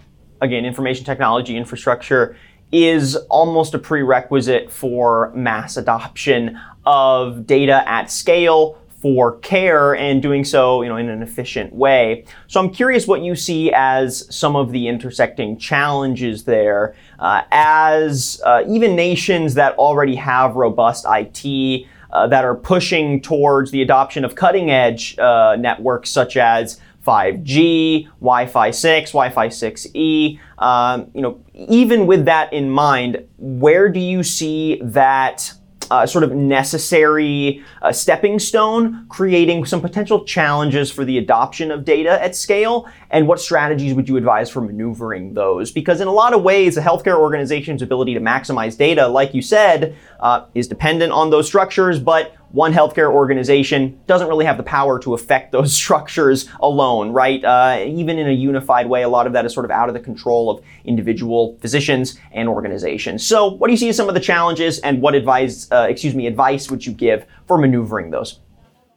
again, 0.41 0.65
information 0.65 1.05
technology 1.05 1.55
infrastructure, 1.55 2.35
is 2.71 3.15
almost 3.29 3.75
a 3.75 3.79
prerequisite 3.79 4.71
for 4.71 5.31
mass 5.35 5.77
adoption 5.77 6.59
of 6.87 7.45
data 7.45 7.87
at 7.87 8.09
scale 8.09 8.81
for 9.07 9.37
care 9.39 9.95
and 9.95 10.21
doing 10.21 10.43
so 10.43 10.81
you 10.81 10.89
know 10.89 10.97
in 10.97 11.07
an 11.07 11.21
efficient 11.21 11.71
way 11.73 12.25
so 12.47 12.59
i'm 12.59 12.69
curious 12.69 13.07
what 13.07 13.21
you 13.21 13.35
see 13.35 13.71
as 13.73 14.27
some 14.35 14.53
of 14.57 14.73
the 14.73 14.89
intersecting 14.89 15.57
challenges 15.57 16.43
there 16.43 16.93
uh, 17.19 17.41
as 17.51 18.41
uh, 18.45 18.63
even 18.67 18.97
nations 18.97 19.53
that 19.53 19.73
already 19.77 20.15
have 20.15 20.55
robust 20.55 21.05
it 21.09 21.87
uh, 22.11 22.27
that 22.27 22.43
are 22.43 22.55
pushing 22.55 23.21
towards 23.21 23.71
the 23.71 23.81
adoption 23.81 24.25
of 24.25 24.35
cutting 24.35 24.69
edge 24.69 25.17
uh, 25.19 25.55
networks 25.57 26.09
such 26.09 26.35
as 26.35 26.81
5G, 27.05 28.09
Wi-Fi 28.19 28.71
6, 28.71 29.11
Wi-Fi 29.11 29.47
6E. 29.47 30.39
Um, 30.57 31.09
you 31.13 31.21
know, 31.21 31.41
even 31.53 32.05
with 32.05 32.25
that 32.25 32.51
in 32.51 32.69
mind, 32.69 33.25
where 33.37 33.87
do 33.87 34.01
you 34.01 34.23
see 34.23 34.81
that 34.83 35.53
uh, 35.91 36.05
sort 36.05 36.23
of 36.23 36.33
necessary 36.33 37.63
uh, 37.81 37.91
stepping 37.91 38.39
stone, 38.39 39.05
creating 39.09 39.65
some 39.65 39.81
potential 39.81 40.23
challenges 40.25 40.91
for 40.91 41.05
the 41.05 41.17
adoption 41.17 41.71
of 41.71 41.85
data 41.85 42.21
at 42.23 42.35
scale? 42.35 42.87
And 43.09 43.27
what 43.27 43.39
strategies 43.39 43.93
would 43.93 44.09
you 44.09 44.17
advise 44.17 44.49
for 44.49 44.61
maneuvering 44.61 45.33
those? 45.33 45.71
Because 45.71 46.01
in 46.01 46.07
a 46.07 46.11
lot 46.11 46.33
of 46.33 46.43
ways, 46.43 46.77
a 46.77 46.81
healthcare 46.81 47.17
organization's 47.17 47.81
ability 47.81 48.13
to 48.13 48.19
maximize 48.19 48.77
data, 48.77 49.07
like 49.07 49.33
you 49.33 49.41
said, 49.41 49.95
uh, 50.19 50.45
is 50.53 50.67
dependent 50.67 51.13
on 51.13 51.29
those 51.29 51.47
structures, 51.47 51.99
but 51.99 52.33
one 52.51 52.73
healthcare 52.73 53.11
organization 53.11 53.99
doesn't 54.07 54.27
really 54.27 54.45
have 54.45 54.57
the 54.57 54.63
power 54.63 54.99
to 54.99 55.13
affect 55.13 55.51
those 55.57 55.73
structures 55.73 56.49
alone, 56.59 57.11
right? 57.11 57.43
Uh, 57.43 57.83
even 57.85 58.17
in 58.17 58.27
a 58.27 58.31
unified 58.31 58.87
way, 58.87 59.03
a 59.03 59.09
lot 59.09 59.27
of 59.27 59.33
that 59.33 59.45
is 59.45 59.53
sort 59.53 59.65
of 59.65 59.71
out 59.71 59.89
of 59.89 59.93
the 59.93 59.99
control 59.99 60.49
of 60.49 60.63
individual 60.85 61.57
physicians 61.61 62.19
and 62.31 62.49
organizations. 62.49 63.25
So, 63.25 63.47
what 63.47 63.67
do 63.67 63.73
you 63.73 63.77
see 63.77 63.89
as 63.89 63.95
some 63.95 64.07
of 64.07 64.15
the 64.15 64.21
challenges, 64.21 64.79
and 64.79 65.01
what 65.01 65.15
advice, 65.15 65.71
uh, 65.71 65.87
excuse 65.89 66.15
me, 66.15 66.27
advice 66.27 66.69
would 66.69 66.85
you 66.85 66.93
give 66.93 67.25
for 67.47 67.57
maneuvering 67.57 68.11
those? 68.11 68.39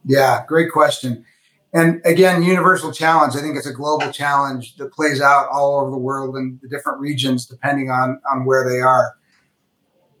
Yeah, 0.03 0.43
great 0.47 0.71
question. 0.71 1.25
And 1.73 2.01
again, 2.03 2.43
universal 2.43 2.91
challenge. 2.91 3.35
I 3.35 3.39
think 3.39 3.55
it's 3.55 3.67
a 3.67 3.73
global 3.73 4.11
challenge 4.11 4.75
that 4.75 4.91
plays 4.91 5.21
out 5.21 5.47
all 5.49 5.79
over 5.79 5.91
the 5.91 5.97
world 5.97 6.35
in 6.35 6.59
the 6.61 6.67
different 6.67 6.99
regions, 6.99 7.45
depending 7.45 7.89
on 7.89 8.21
on 8.31 8.45
where 8.45 8.67
they 8.67 8.79
are. 8.79 9.15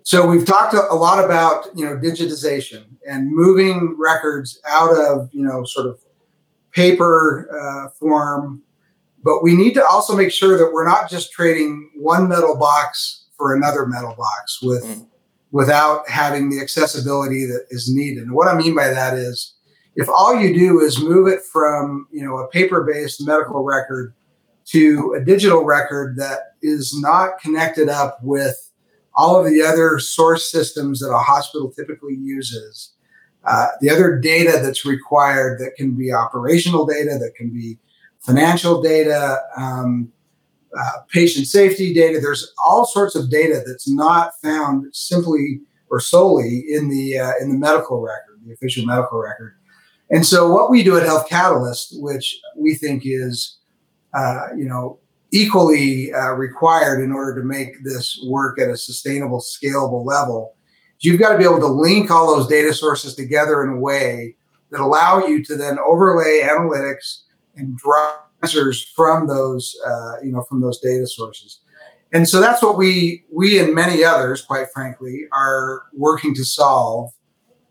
So 0.03 0.27
we've 0.27 0.45
talked 0.45 0.73
a 0.73 0.95
lot 0.95 1.23
about 1.23 1.67
you 1.75 1.85
know 1.85 1.97
digitization 1.97 2.85
and 3.07 3.29
moving 3.29 3.95
records 3.99 4.59
out 4.67 4.95
of 4.95 5.29
you 5.33 5.43
know 5.43 5.63
sort 5.65 5.87
of 5.87 5.99
paper 6.71 7.49
uh, 7.53 7.89
form, 7.99 8.61
but 9.21 9.43
we 9.43 9.55
need 9.55 9.73
to 9.73 9.85
also 9.85 10.15
make 10.15 10.31
sure 10.31 10.57
that 10.57 10.71
we're 10.71 10.87
not 10.87 11.09
just 11.09 11.33
trading 11.33 11.91
one 11.95 12.29
metal 12.29 12.57
box 12.57 13.25
for 13.37 13.53
another 13.53 13.85
metal 13.85 14.15
box 14.17 14.61
with 14.61 14.83
mm. 14.85 15.05
without 15.51 16.07
having 16.09 16.49
the 16.49 16.61
accessibility 16.61 17.45
that 17.45 17.65
is 17.71 17.93
needed. 17.93 18.23
And 18.23 18.33
what 18.33 18.47
I 18.47 18.55
mean 18.55 18.73
by 18.73 18.87
that 18.87 19.15
is 19.15 19.55
if 19.95 20.07
all 20.09 20.35
you 20.35 20.53
do 20.53 20.79
is 20.79 21.01
move 21.01 21.27
it 21.27 21.43
from 21.43 22.07
you 22.11 22.25
know 22.25 22.37
a 22.37 22.47
paper-based 22.47 23.25
medical 23.25 23.63
record 23.63 24.13
to 24.65 25.15
a 25.19 25.23
digital 25.23 25.63
record 25.63 26.15
that 26.17 26.55
is 26.61 26.97
not 27.01 27.39
connected 27.39 27.89
up 27.89 28.19
with 28.21 28.71
all 29.15 29.39
of 29.39 29.51
the 29.51 29.61
other 29.61 29.99
source 29.99 30.49
systems 30.49 30.99
that 30.99 31.11
a 31.11 31.17
hospital 31.17 31.71
typically 31.71 32.15
uses, 32.15 32.93
uh, 33.43 33.67
the 33.81 33.89
other 33.89 34.17
data 34.17 34.59
that's 34.61 34.85
required 34.85 35.59
that 35.59 35.75
can 35.75 35.97
be 35.97 36.13
operational 36.13 36.85
data, 36.85 37.17
that 37.19 37.35
can 37.35 37.49
be 37.49 37.77
financial 38.19 38.81
data, 38.81 39.39
um, 39.57 40.11
uh, 40.77 41.01
patient 41.09 41.47
safety 41.47 41.93
data. 41.93 42.19
There's 42.21 42.53
all 42.65 42.85
sorts 42.85 43.15
of 43.15 43.29
data 43.29 43.61
that's 43.65 43.89
not 43.89 44.31
found 44.41 44.95
simply 44.95 45.59
or 45.89 45.99
solely 45.99 46.63
in 46.69 46.89
the 46.89 47.17
uh, 47.17 47.33
in 47.41 47.49
the 47.49 47.57
medical 47.57 47.99
record, 47.99 48.39
the 48.45 48.53
official 48.53 48.85
medical 48.85 49.19
record. 49.19 49.55
And 50.11 50.25
so, 50.25 50.51
what 50.51 50.69
we 50.69 50.83
do 50.83 50.97
at 50.97 51.03
Health 51.03 51.27
Catalyst, 51.29 51.95
which 52.01 52.39
we 52.57 52.75
think 52.75 53.03
is, 53.05 53.57
uh, 54.13 54.47
you 54.57 54.65
know, 54.65 54.99
equally 55.31 56.13
uh, 56.13 56.31
required 56.31 57.01
in 57.01 57.13
order 57.13 57.39
to 57.39 57.47
make 57.47 57.83
this 57.83 58.21
work 58.27 58.59
at 58.59 58.69
a 58.69 58.75
sustainable, 58.75 59.39
scalable 59.39 60.05
level. 60.05 60.53
You've 60.99 61.19
got 61.19 61.31
to 61.31 61.37
be 61.37 61.45
able 61.45 61.59
to 61.59 61.67
link 61.67 62.11
all 62.11 62.35
those 62.35 62.47
data 62.47 62.73
sources 62.73 63.15
together 63.15 63.63
in 63.63 63.69
a 63.69 63.79
way 63.79 64.35
that 64.69 64.81
allow 64.81 65.25
you 65.25 65.43
to 65.45 65.55
then 65.55 65.79
overlay 65.79 66.41
analytics 66.43 67.21
and 67.55 67.77
draw 67.77 68.17
answers 68.43 68.83
from 68.95 69.27
those, 69.27 69.75
uh, 69.85 70.21
you 70.21 70.31
know, 70.31 70.43
from 70.43 70.61
those 70.61 70.79
data 70.79 71.07
sources. 71.07 71.59
And 72.13 72.27
so 72.27 72.41
that's 72.41 72.61
what 72.61 72.77
we, 72.77 73.23
we 73.31 73.59
and 73.59 73.73
many 73.73 74.03
others, 74.03 74.41
quite 74.41 74.67
frankly, 74.73 75.23
are 75.31 75.83
working 75.93 76.35
to 76.35 76.43
solve, 76.43 77.11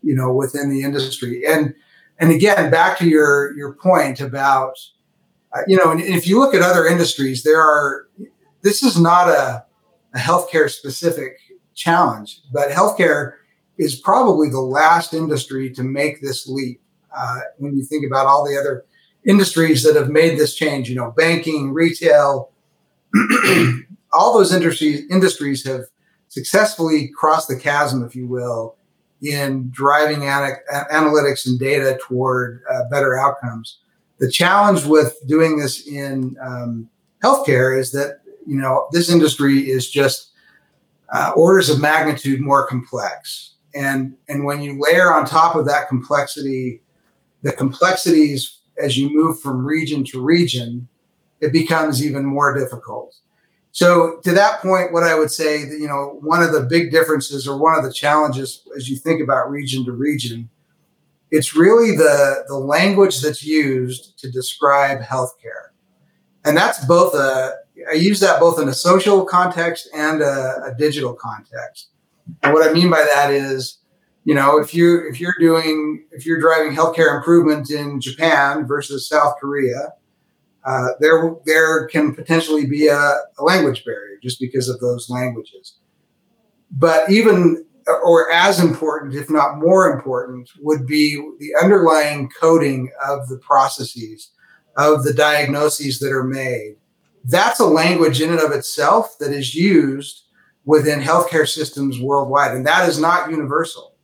you 0.01 0.15
know, 0.15 0.33
within 0.33 0.69
the 0.69 0.81
industry. 0.81 1.45
And 1.45 1.75
and 2.21 2.31
again, 2.31 2.71
back 2.71 2.97
to 2.99 3.09
your 3.09 3.55
your 3.57 3.73
point 3.73 4.21
about 4.21 4.77
uh, 5.53 5.61
you 5.67 5.77
know, 5.77 5.91
and 5.91 6.01
if 6.01 6.27
you 6.27 6.39
look 6.39 6.53
at 6.53 6.61
other 6.61 6.85
industries, 6.85 7.43
there 7.43 7.59
are, 7.59 8.07
this 8.61 8.83
is 8.83 8.99
not 8.99 9.27
a, 9.27 9.65
a 10.13 10.17
healthcare 10.17 10.69
specific 10.69 11.37
challenge, 11.75 12.41
but 12.53 12.69
healthcare 12.69 13.33
is 13.77 13.95
probably 13.95 14.49
the 14.49 14.61
last 14.61 15.13
industry 15.13 15.69
to 15.71 15.83
make 15.83 16.21
this 16.21 16.47
leap. 16.47 16.81
Uh, 17.15 17.39
when 17.57 17.75
you 17.75 17.83
think 17.83 18.05
about 18.05 18.25
all 18.25 18.45
the 18.45 18.57
other 18.57 18.85
industries 19.25 19.83
that 19.83 19.95
have 19.95 20.09
made 20.09 20.39
this 20.39 20.55
change, 20.55 20.89
you 20.89 20.95
know, 20.95 21.11
banking, 21.11 21.73
retail, 21.73 22.51
all 24.13 24.33
those 24.33 24.53
industries 24.53 25.03
industries 25.09 25.65
have 25.65 25.81
successfully 26.29 27.09
crossed 27.09 27.49
the 27.49 27.57
chasm, 27.57 28.05
if 28.05 28.15
you 28.15 28.25
will, 28.25 28.77
in 29.21 29.69
driving 29.71 30.23
ana- 30.25 30.57
analytics 30.91 31.45
and 31.45 31.59
data 31.59 31.99
toward 32.01 32.63
uh, 32.71 32.89
better 32.89 33.17
outcomes. 33.17 33.79
The 34.19 34.29
challenge 34.29 34.85
with 34.85 35.15
doing 35.27 35.57
this 35.57 35.87
in 35.87 36.35
um, 36.41 36.89
healthcare 37.23 37.77
is 37.77 37.91
that 37.91 38.21
you 38.45 38.57
know 38.57 38.87
this 38.91 39.09
industry 39.09 39.69
is 39.69 39.89
just 39.89 40.31
uh, 41.13 41.31
orders 41.35 41.69
of 41.69 41.79
magnitude 41.79 42.41
more 42.41 42.65
complex. 42.67 43.55
And 43.73 44.15
and 44.27 44.45
when 44.45 44.61
you 44.61 44.79
layer 44.79 45.13
on 45.13 45.25
top 45.25 45.55
of 45.55 45.65
that 45.67 45.87
complexity 45.87 46.81
the 47.41 47.51
complexities 47.51 48.59
as 48.77 48.97
you 48.97 49.09
move 49.11 49.39
from 49.39 49.65
region 49.65 50.03
to 50.05 50.21
region 50.21 50.87
it 51.39 51.51
becomes 51.51 52.05
even 52.05 52.23
more 52.25 52.57
difficult 52.57 53.15
so 53.71 54.19
to 54.23 54.31
that 54.31 54.61
point 54.61 54.91
what 54.91 55.03
i 55.03 55.17
would 55.17 55.31
say 55.31 55.63
that 55.65 55.79
you 55.79 55.87
know 55.87 56.17
one 56.21 56.43
of 56.43 56.51
the 56.51 56.61
big 56.61 56.91
differences 56.91 57.47
or 57.47 57.57
one 57.57 57.77
of 57.77 57.83
the 57.83 57.93
challenges 57.93 58.67
as 58.75 58.89
you 58.89 58.95
think 58.95 59.21
about 59.21 59.49
region 59.49 59.85
to 59.85 59.91
region 59.91 60.49
it's 61.31 61.55
really 61.55 61.95
the, 61.95 62.43
the 62.47 62.57
language 62.57 63.21
that's 63.21 63.43
used 63.43 64.19
to 64.19 64.29
describe 64.29 64.99
healthcare. 64.99 65.69
And 66.43 66.57
that's 66.57 66.83
both 66.85 67.15
a, 67.15 67.55
I 67.89 67.95
use 67.95 68.19
that 68.19 68.39
both 68.39 68.59
in 68.59 68.67
a 68.67 68.73
social 68.73 69.25
context 69.25 69.89
and 69.95 70.21
a, 70.21 70.61
a 70.65 70.75
digital 70.77 71.13
context. 71.13 71.89
And 72.43 72.53
what 72.53 72.69
I 72.69 72.73
mean 72.73 72.89
by 72.89 73.05
that 73.13 73.31
is 73.31 73.77
you 74.23 74.35
know, 74.35 74.59
if 74.59 74.71
you 74.75 75.09
if 75.09 75.19
you're 75.19 75.33
doing 75.39 76.05
if 76.11 76.27
you're 76.27 76.39
driving 76.39 76.75
healthcare 76.75 77.17
improvement 77.17 77.71
in 77.71 77.99
Japan 77.99 78.67
versus 78.67 79.09
South 79.09 79.37
Korea, 79.41 79.93
uh, 80.63 80.89
there 80.99 81.35
there 81.45 81.87
can 81.87 82.13
potentially 82.13 82.65
be 82.65 82.87
a, 82.87 83.15
a, 83.39 83.43
language 83.43 83.83
barrier 83.83 84.17
just 84.21 84.39
because 84.39 84.69
of 84.69 84.79
those 84.79 85.09
languages. 85.09 85.77
But 86.69 87.09
even 87.09 87.65
or 88.03 88.31
as 88.31 88.59
important, 88.59 89.15
if 89.15 89.29
not 89.29 89.57
more 89.57 89.91
important, 89.91 90.49
would 90.59 90.85
be 90.85 91.15
the 91.39 91.55
underlying 91.61 92.29
coding 92.39 92.91
of 93.07 93.27
the 93.27 93.37
processes 93.37 94.31
of 94.77 95.03
the 95.03 95.13
diagnoses 95.13 95.99
that 95.99 96.11
are 96.11 96.23
made. 96.23 96.75
That's 97.25 97.59
a 97.59 97.65
language 97.65 98.21
in 98.21 98.29
and 98.29 98.39
of 98.39 98.51
itself 98.51 99.17
that 99.19 99.31
is 99.31 99.53
used 99.55 100.25
within 100.65 100.99
healthcare 100.99 101.47
systems 101.47 101.99
worldwide, 101.99 102.51
and 102.51 102.65
that 102.67 102.87
is 102.87 102.99
not 102.99 103.31
universal. 103.31 103.95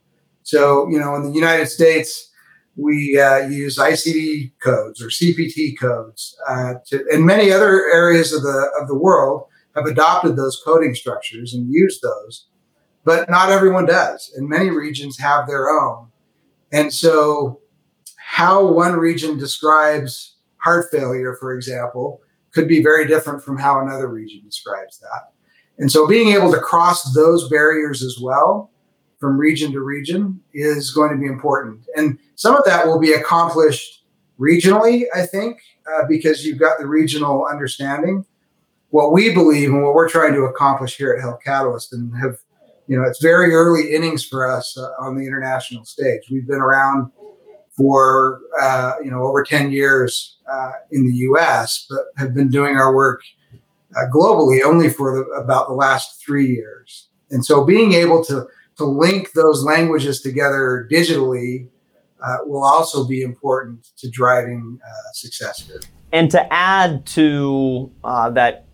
So, 0.43 0.87
you 0.89 0.99
know, 0.99 1.15
in 1.15 1.23
the 1.23 1.31
United 1.31 1.67
States, 1.67 2.31
we 2.77 3.19
uh, 3.19 3.47
use 3.47 3.77
ICD 3.77 4.53
codes 4.63 5.01
or 5.01 5.07
CPT 5.07 5.77
codes, 5.77 6.37
uh, 6.47 6.75
to, 6.85 7.03
and 7.11 7.25
many 7.25 7.51
other 7.51 7.85
areas 7.91 8.31
of 8.31 8.43
the 8.43 8.71
of 8.79 8.87
the 8.87 8.97
world 8.97 9.45
have 9.75 9.85
adopted 9.85 10.35
those 10.35 10.61
coding 10.63 10.95
structures 10.95 11.53
and 11.53 11.71
use 11.71 11.99
those, 12.01 12.47
but 13.03 13.29
not 13.29 13.49
everyone 13.49 13.85
does, 13.85 14.31
and 14.35 14.47
many 14.47 14.69
regions 14.69 15.17
have 15.19 15.47
their 15.47 15.69
own. 15.69 16.07
And 16.71 16.93
so, 16.93 17.61
how 18.17 18.65
one 18.65 18.93
region 18.93 19.37
describes 19.37 20.35
heart 20.57 20.87
failure, 20.91 21.35
for 21.39 21.55
example, 21.55 22.21
could 22.51 22.67
be 22.67 22.81
very 22.81 23.07
different 23.07 23.43
from 23.43 23.57
how 23.57 23.79
another 23.79 24.07
region 24.07 24.41
describes 24.43 24.99
that. 24.99 25.31
And 25.77 25.91
so 25.91 26.07
being 26.07 26.29
able 26.29 26.51
to 26.51 26.59
cross 26.59 27.13
those 27.13 27.47
barriers 27.49 28.01
as 28.01 28.17
well 28.19 28.71
from 29.19 29.37
region 29.37 29.71
to 29.71 29.81
region 29.81 30.39
is 30.53 30.91
going 30.91 31.11
to 31.11 31.17
be 31.17 31.25
important. 31.25 31.85
And 31.95 32.17
some 32.35 32.55
of 32.55 32.63
that 32.65 32.85
will 32.85 32.99
be 32.99 33.13
accomplished 33.13 34.03
regionally, 34.39 35.05
I 35.13 35.25
think, 35.25 35.59
uh, 35.91 36.03
because 36.07 36.45
you've 36.45 36.59
got 36.59 36.79
the 36.79 36.87
regional 36.87 37.45
understanding. 37.45 38.25
What 38.89 39.11
we 39.11 39.33
believe 39.33 39.69
and 39.69 39.83
what 39.83 39.93
we're 39.93 40.09
trying 40.09 40.33
to 40.33 40.43
accomplish 40.43 40.97
here 40.97 41.13
at 41.13 41.21
Health 41.21 41.39
Catalyst 41.43 41.93
and 41.93 42.15
have, 42.17 42.37
you 42.87 42.95
know, 42.95 43.03
it's 43.03 43.21
very 43.21 43.53
early 43.53 43.93
innings 43.93 44.23
for 44.23 44.49
us 44.49 44.77
uh, 44.77 44.89
on 44.99 45.17
the 45.17 45.25
international 45.25 45.83
stage. 45.83 46.21
We've 46.31 46.47
been 46.47 46.61
around 46.61 47.11
for, 47.75 48.39
uh, 48.61 48.93
you 49.03 49.11
know, 49.11 49.23
over 49.23 49.43
10 49.43 49.71
years 49.71 50.37
uh, 50.49 50.71
in 50.91 51.05
the 51.05 51.13
US, 51.13 51.85
but 51.89 52.05
have 52.17 52.33
been 52.33 52.49
doing 52.49 52.75
our 52.75 52.95
work 52.95 53.21
uh, 53.95 54.09
globally 54.13 54.63
only 54.63 54.89
for 54.89 55.15
the, 55.15 55.23
about 55.31 55.67
the 55.67 55.73
last 55.73 56.23
three 56.23 56.47
years. 56.47 57.09
And 57.29 57.45
so 57.45 57.65
being 57.65 57.93
able 57.93 58.23
to, 58.25 58.47
to 58.77 58.85
link 58.85 59.31
those 59.33 59.63
languages 59.63 60.21
together 60.21 60.87
digitally 60.91 61.67
uh, 62.23 62.37
will 62.45 62.63
also 62.63 63.07
be 63.07 63.21
important 63.21 63.87
to 63.97 64.09
driving 64.09 64.79
uh, 64.83 65.11
success 65.13 65.59
here. 65.67 65.79
And 66.11 66.31
to 66.31 66.53
add 66.53 67.05
to 67.07 67.91
uh, 68.03 68.29
that 68.31 68.65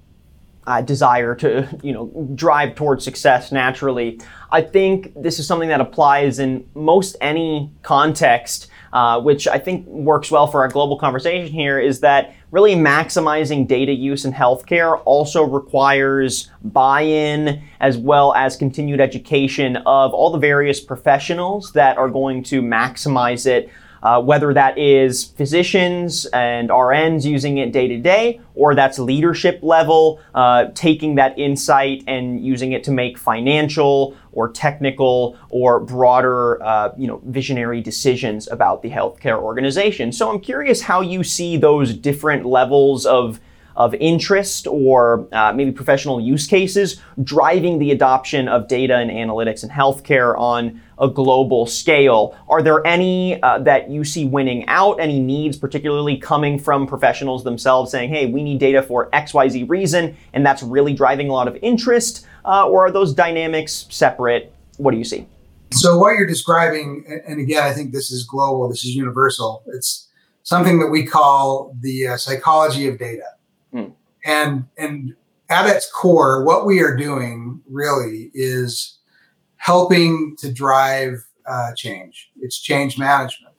uh, 0.65 0.81
desire 0.81 1.35
to 1.35 1.67
you 1.83 1.91
know 1.91 2.31
drive 2.35 2.75
towards 2.75 3.03
success 3.03 3.51
naturally, 3.51 4.19
I 4.51 4.61
think 4.61 5.11
this 5.15 5.39
is 5.39 5.47
something 5.47 5.69
that 5.69 5.81
applies 5.81 6.39
in 6.39 6.67
most 6.73 7.17
any 7.19 7.71
context 7.81 8.69
uh, 8.93 9.19
which 9.19 9.47
I 9.47 9.57
think 9.57 9.85
works 9.87 10.31
well 10.31 10.47
for 10.47 10.61
our 10.61 10.69
global 10.69 10.97
conversation 10.97 11.51
here, 11.51 11.79
is 11.79 11.99
that 12.01 12.35
really 12.51 12.75
maximizing 12.75 13.67
data 13.67 13.91
use 13.91 14.23
in 14.23 14.31
healthcare 14.31 15.01
also 15.05 15.43
requires 15.43 16.51
buy 16.63 17.01
in 17.01 17.61
as 17.79 17.97
well 17.97 18.35
as 18.35 18.55
continued 18.55 19.01
education 19.01 19.77
of 19.77 20.13
all 20.13 20.31
the 20.31 20.37
various 20.37 20.79
professionals 20.79 21.73
that 21.73 21.97
are 21.97 22.07
going 22.07 22.43
to 22.43 22.61
maximize 22.61 23.47
it 23.47 23.69
uh, 24.03 24.21
whether 24.21 24.53
that 24.53 24.77
is 24.77 25.23
physicians 25.23 26.25
and 26.27 26.69
RNs 26.69 27.23
using 27.23 27.57
it 27.57 27.71
day 27.71 27.87
to 27.87 27.97
day, 27.97 28.41
or 28.53 28.75
that's 28.75 28.99
leadership 28.99 29.59
level, 29.63 30.19
uh, 30.35 30.65
taking 30.75 31.15
that 31.15 31.39
insight 31.39 32.03
and 32.05 32.43
using 32.45 32.73
it 32.73 32.83
to 32.83 32.91
make 32.91 33.17
financial 33.17 34.15
or 34.33 34.51
technical 34.51 35.37
or 35.49 35.79
broader, 35.79 36.61
uh, 36.61 36.89
you 36.97 37.07
know, 37.07 37.21
visionary 37.25 37.79
decisions 37.79 38.49
about 38.49 38.81
the 38.81 38.89
healthcare 38.89 39.39
organization. 39.39 40.11
So 40.11 40.29
I'm 40.29 40.41
curious 40.41 40.81
how 40.81 40.99
you 40.99 41.23
see 41.23 41.55
those 41.55 41.93
different 41.93 42.45
levels 42.45 43.05
of 43.05 43.39
of 43.75 43.93
interest 43.95 44.67
or 44.67 45.27
uh, 45.31 45.53
maybe 45.53 45.71
professional 45.71 46.21
use 46.21 46.47
cases 46.47 47.01
driving 47.23 47.79
the 47.79 47.91
adoption 47.91 48.47
of 48.47 48.67
data 48.67 48.95
and 48.95 49.09
analytics 49.09 49.63
in 49.63 49.69
healthcare 49.69 50.37
on 50.37 50.81
a 50.99 51.07
global 51.07 51.65
scale. 51.65 52.37
Are 52.47 52.61
there 52.61 52.85
any 52.85 53.41
uh, 53.41 53.59
that 53.59 53.89
you 53.89 54.03
see 54.03 54.25
winning 54.25 54.65
out? 54.67 54.99
Any 54.99 55.19
needs, 55.19 55.57
particularly 55.57 56.17
coming 56.17 56.59
from 56.59 56.87
professionals 56.87 57.43
themselves, 57.43 57.91
saying, 57.91 58.09
"Hey, 58.09 58.27
we 58.27 58.43
need 58.43 58.59
data 58.59 58.81
for 58.81 59.09
X, 59.13 59.33
Y, 59.33 59.49
Z 59.49 59.63
reason," 59.63 60.15
and 60.33 60.45
that's 60.45 60.63
really 60.63 60.93
driving 60.93 61.29
a 61.29 61.33
lot 61.33 61.47
of 61.47 61.57
interest? 61.61 62.25
Uh, 62.45 62.67
or 62.67 62.85
are 62.85 62.91
those 62.91 63.13
dynamics 63.13 63.85
separate? 63.89 64.53
What 64.77 64.91
do 64.91 64.97
you 64.97 65.03
see? 65.03 65.27
So, 65.71 65.97
what 65.97 66.11
you're 66.11 66.27
describing, 66.27 67.03
and 67.27 67.39
again, 67.39 67.63
I 67.63 67.73
think 67.73 67.93
this 67.93 68.11
is 68.11 68.25
global, 68.25 68.69
this 68.69 68.83
is 68.85 68.95
universal. 68.95 69.63
It's 69.67 70.07
something 70.43 70.79
that 70.79 70.87
we 70.87 71.03
call 71.05 71.75
the 71.81 72.07
uh, 72.07 72.17
psychology 72.17 72.87
of 72.87 72.99
data. 72.99 73.23
And 74.23 74.65
and 74.77 75.15
at 75.49 75.67
its 75.67 75.91
core, 75.91 76.43
what 76.43 76.65
we 76.65 76.79
are 76.81 76.95
doing 76.95 77.61
really 77.69 78.31
is 78.33 78.99
helping 79.57 80.35
to 80.39 80.51
drive 80.51 81.25
uh, 81.45 81.73
change. 81.75 82.31
It's 82.41 82.59
change 82.59 82.97
management. 82.97 83.53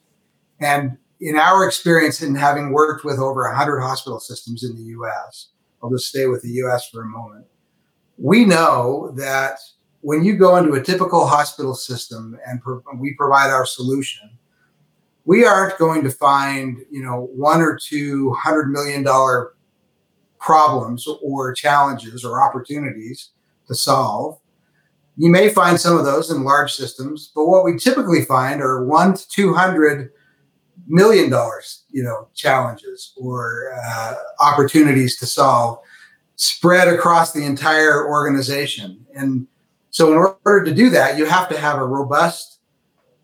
And 0.61 0.97
in 1.21 1.37
our 1.37 1.67
experience, 1.67 2.23
in 2.23 2.35
having 2.35 2.73
worked 2.73 3.05
with 3.05 3.19
over 3.19 3.47
100 3.49 3.81
hospital 3.81 4.21
systems 4.21 4.65
in 4.65 4.77
the 4.77 4.83
US, 4.99 5.49
I'll 5.83 5.91
just 5.91 6.09
stay 6.09 6.27
with 6.27 6.43
the 6.43 6.51
US 6.65 6.89
for 6.89 7.03
a 7.03 7.07
moment. 7.07 7.47
We 8.17 8.45
know 8.45 9.13
that 9.17 9.59
when 10.01 10.25
you 10.25 10.37
go 10.37 10.57
into 10.57 10.75
a 10.75 10.83
typical 10.83 11.27
hospital 11.27 11.75
system 11.75 12.39
and 12.47 12.61
pro- 12.61 12.83
we 12.97 13.15
provide 13.15 13.51
our 13.51 13.67
solution, 13.67 14.39
we 15.25 15.47
aren't 15.47 15.79
going 15.79 16.05
to 16.05 16.11
find, 16.11 16.79
you 16.91 17.03
know, 17.03 17.31
one 17.35 17.63
or 17.63 17.79
two 17.83 18.33
hundred 18.35 18.71
million 18.71 19.03
dollar 19.03 19.55
problems 20.45 21.09
or 21.23 21.55
challenges 21.55 22.25
or 22.25 22.43
opportunities 22.43 23.31
to 23.67 23.75
solve. 23.75 24.39
You 25.17 25.31
may 25.31 25.49
find 25.49 25.81
some 25.81 25.97
of 25.97 26.05
those 26.05 26.31
in 26.31 26.45
large 26.45 26.75
systems, 26.75 27.33
but 27.35 27.47
what 27.47 27.65
we 27.65 27.79
typically 27.79 28.25
find 28.25 28.61
are 28.61 28.85
one 28.85 29.15
to 29.15 29.29
200 29.29 30.11
million 30.87 31.31
dollars, 31.31 31.85
you 31.91 32.03
know, 32.03 32.29
challenges 32.35 33.15
or 33.17 33.73
uh, 33.87 34.15
opportunities 34.41 35.17
to 35.19 35.27
solve 35.27 35.79
spread 36.37 36.89
across 36.89 37.33
the 37.33 37.45
entire 37.45 38.07
organization. 38.07 39.07
And 39.15 39.47
so 39.91 40.13
in 40.13 40.35
order 40.45 40.65
to 40.65 40.75
do 40.75 40.91
that, 40.91 41.17
you 41.17 41.25
have 41.25 41.49
to 41.49 41.59
have 41.59 41.79
a 41.79 41.87
robust 41.87 42.59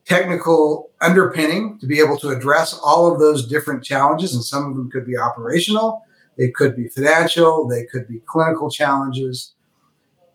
technical 0.07 0.91
underpinning 1.01 1.79
to 1.81 1.87
be 1.87 1.99
able 1.99 2.17
to 2.19 2.31
address 2.31 2.79
all 2.83 3.13
of 3.13 3.19
those 3.19 3.47
different 3.47 3.85
challenges. 3.85 4.35
And 4.35 4.43
some 4.45 4.67
of 4.67 4.77
them 4.77 4.91
could 4.91 5.05
be 5.05 5.19
operational, 5.19 6.03
it 6.37 6.55
could 6.55 6.77
be 6.77 6.89
financial, 6.89 7.69
they 7.69 7.85
could 7.85 8.09
be 8.09 8.21
clinical 8.27 8.71
challenges. 8.71 9.55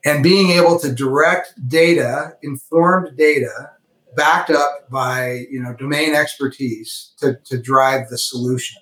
And 0.03 0.21
being 0.21 0.51
able 0.51 0.79
to 0.79 0.93
direct 0.93 1.53
data, 1.67 2.38
informed 2.43 3.17
data, 3.17 3.71
backed 4.15 4.49
up 4.49 4.89
by 4.89 5.45
you 5.49 5.62
know 5.62 5.73
domain 5.73 6.15
expertise 6.15 7.13
to, 7.17 7.38
to 7.45 7.62
drive 7.62 8.10
the 8.10 8.17
solution. 8.17 8.81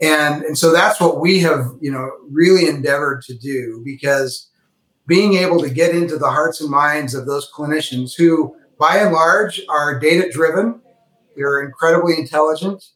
And, 0.00 0.42
and 0.42 0.58
so 0.58 0.72
that's 0.72 1.00
what 1.00 1.20
we 1.20 1.40
have 1.40 1.66
you 1.80 1.90
know 1.90 2.10
really 2.30 2.68
endeavored 2.68 3.22
to 3.22 3.34
do 3.36 3.82
because 3.84 4.50
being 5.06 5.34
able 5.34 5.60
to 5.60 5.70
get 5.70 5.94
into 5.94 6.18
the 6.18 6.30
hearts 6.30 6.60
and 6.60 6.70
minds 6.70 7.14
of 7.14 7.26
those 7.26 7.50
clinicians 7.52 8.14
who 8.16 8.54
by 8.78 8.98
and 8.98 9.12
large 9.12 9.62
are 9.70 9.98
data 9.98 10.30
driven 10.30 10.80
they're 11.34 11.62
incredibly 11.62 12.18
intelligent 12.18 12.90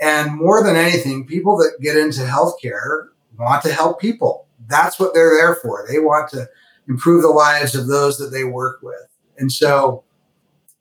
and 0.00 0.34
more 0.34 0.64
than 0.64 0.76
anything, 0.76 1.26
people 1.26 1.56
that 1.58 1.78
get 1.80 1.96
into 1.96 2.22
healthcare 2.22 3.08
want 3.38 3.62
to 3.62 3.72
help 3.72 4.00
people. 4.00 4.46
That's 4.66 4.98
what 4.98 5.14
they're 5.14 5.36
there 5.36 5.56
for. 5.56 5.86
They 5.88 5.98
want 5.98 6.30
to 6.30 6.48
improve 6.88 7.22
the 7.22 7.28
lives 7.28 7.74
of 7.74 7.86
those 7.86 8.18
that 8.18 8.28
they 8.28 8.44
work 8.44 8.80
with. 8.82 9.06
And 9.38 9.50
so 9.50 10.04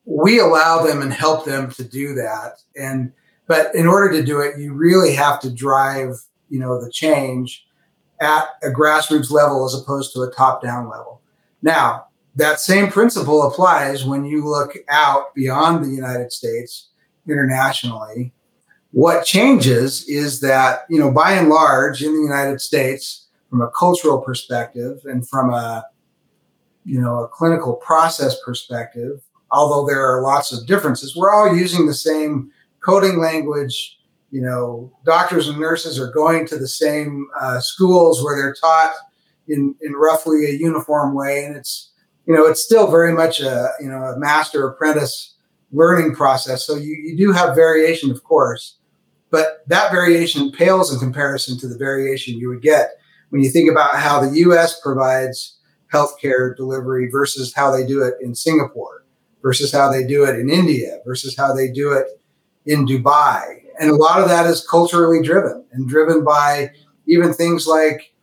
we 0.05 0.39
allow 0.39 0.83
them 0.83 1.01
and 1.01 1.13
help 1.13 1.45
them 1.45 1.71
to 1.71 1.83
do 1.83 2.13
that. 2.15 2.61
And 2.75 3.11
but 3.47 3.73
in 3.73 3.87
order 3.87 4.11
to 4.11 4.23
do 4.23 4.41
it, 4.41 4.59
you 4.59 4.73
really 4.73 5.13
have 5.15 5.39
to 5.41 5.49
drive, 5.49 6.15
you 6.49 6.59
know, 6.59 6.83
the 6.83 6.91
change 6.91 7.65
at 8.21 8.47
a 8.61 8.67
grassroots 8.67 9.31
level 9.31 9.65
as 9.65 9.73
opposed 9.73 10.13
to 10.13 10.21
a 10.21 10.31
top-down 10.31 10.87
level. 10.87 11.21
Now, 11.61 12.05
that 12.35 12.59
same 12.59 12.91
principle 12.91 13.41
applies 13.47 14.05
when 14.05 14.23
you 14.23 14.47
look 14.47 14.77
out 14.87 15.33
beyond 15.33 15.83
the 15.83 15.89
United 15.89 16.31
States 16.31 16.89
internationally 17.27 18.33
what 18.91 19.25
changes 19.25 20.07
is 20.07 20.41
that, 20.41 20.81
you 20.89 20.99
know, 20.99 21.11
by 21.11 21.33
and 21.33 21.49
large 21.49 22.01
in 22.03 22.13
the 22.13 22.21
United 22.21 22.59
States, 22.59 23.27
from 23.49 23.61
a 23.61 23.69
cultural 23.71 24.21
perspective 24.21 24.99
and 25.05 25.27
from 25.27 25.51
a, 25.51 25.85
you 26.85 26.99
know, 27.01 27.23
a 27.23 27.27
clinical 27.27 27.73
process 27.73 28.35
perspective, 28.45 29.21
although 29.51 29.87
there 29.87 30.05
are 30.05 30.21
lots 30.21 30.51
of 30.51 30.67
differences, 30.67 31.15
we're 31.15 31.33
all 31.33 31.55
using 31.55 31.87
the 31.87 31.93
same 31.93 32.51
coding 32.85 33.19
language. 33.19 33.97
You 34.31 34.41
know, 34.41 34.91
doctors 35.05 35.47
and 35.47 35.59
nurses 35.59 35.99
are 35.99 36.11
going 36.11 36.45
to 36.47 36.57
the 36.57 36.67
same 36.67 37.27
uh, 37.39 37.59
schools 37.59 38.23
where 38.23 38.37
they're 38.37 38.53
taught 38.53 38.93
in, 39.47 39.75
in 39.81 39.93
roughly 39.93 40.45
a 40.45 40.53
uniform 40.53 41.15
way. 41.15 41.43
And 41.45 41.55
it's, 41.57 41.91
you 42.27 42.35
know, 42.35 42.45
it's 42.45 42.61
still 42.61 42.91
very 42.91 43.11
much 43.11 43.39
a, 43.39 43.69
you 43.79 43.89
know, 43.89 44.03
a 44.03 44.19
master 44.19 44.67
apprentice 44.67 45.35
learning 45.71 46.15
process. 46.15 46.65
So 46.65 46.75
you, 46.75 46.95
you 46.95 47.17
do 47.17 47.31
have 47.31 47.55
variation, 47.55 48.11
of 48.11 48.23
course, 48.23 48.77
but 49.31 49.63
that 49.67 49.91
variation 49.91 50.51
pales 50.51 50.93
in 50.93 50.99
comparison 50.99 51.57
to 51.59 51.67
the 51.67 51.77
variation 51.77 52.37
you 52.37 52.49
would 52.49 52.61
get 52.61 52.91
when 53.29 53.41
you 53.41 53.49
think 53.49 53.69
about 53.69 53.95
how 53.95 54.19
the 54.19 54.37
US 54.39 54.79
provides 54.81 55.59
healthcare 55.93 56.55
delivery 56.55 57.09
versus 57.09 57.53
how 57.53 57.71
they 57.71 57.85
do 57.85 58.03
it 58.03 58.15
in 58.21 58.35
Singapore, 58.35 59.05
versus 59.41 59.71
how 59.71 59.91
they 59.91 60.05
do 60.05 60.23
it 60.23 60.37
in 60.39 60.49
India, 60.49 60.99
versus 61.05 61.35
how 61.35 61.53
they 61.53 61.71
do 61.71 61.91
it 61.93 62.07
in 62.65 62.85
Dubai. 62.85 63.61
And 63.79 63.89
a 63.89 63.95
lot 63.95 64.21
of 64.21 64.27
that 64.27 64.45
is 64.45 64.67
culturally 64.67 65.23
driven 65.23 65.65
and 65.71 65.87
driven 65.87 66.23
by 66.23 66.71
even 67.07 67.33
things 67.33 67.65
like, 67.65 68.13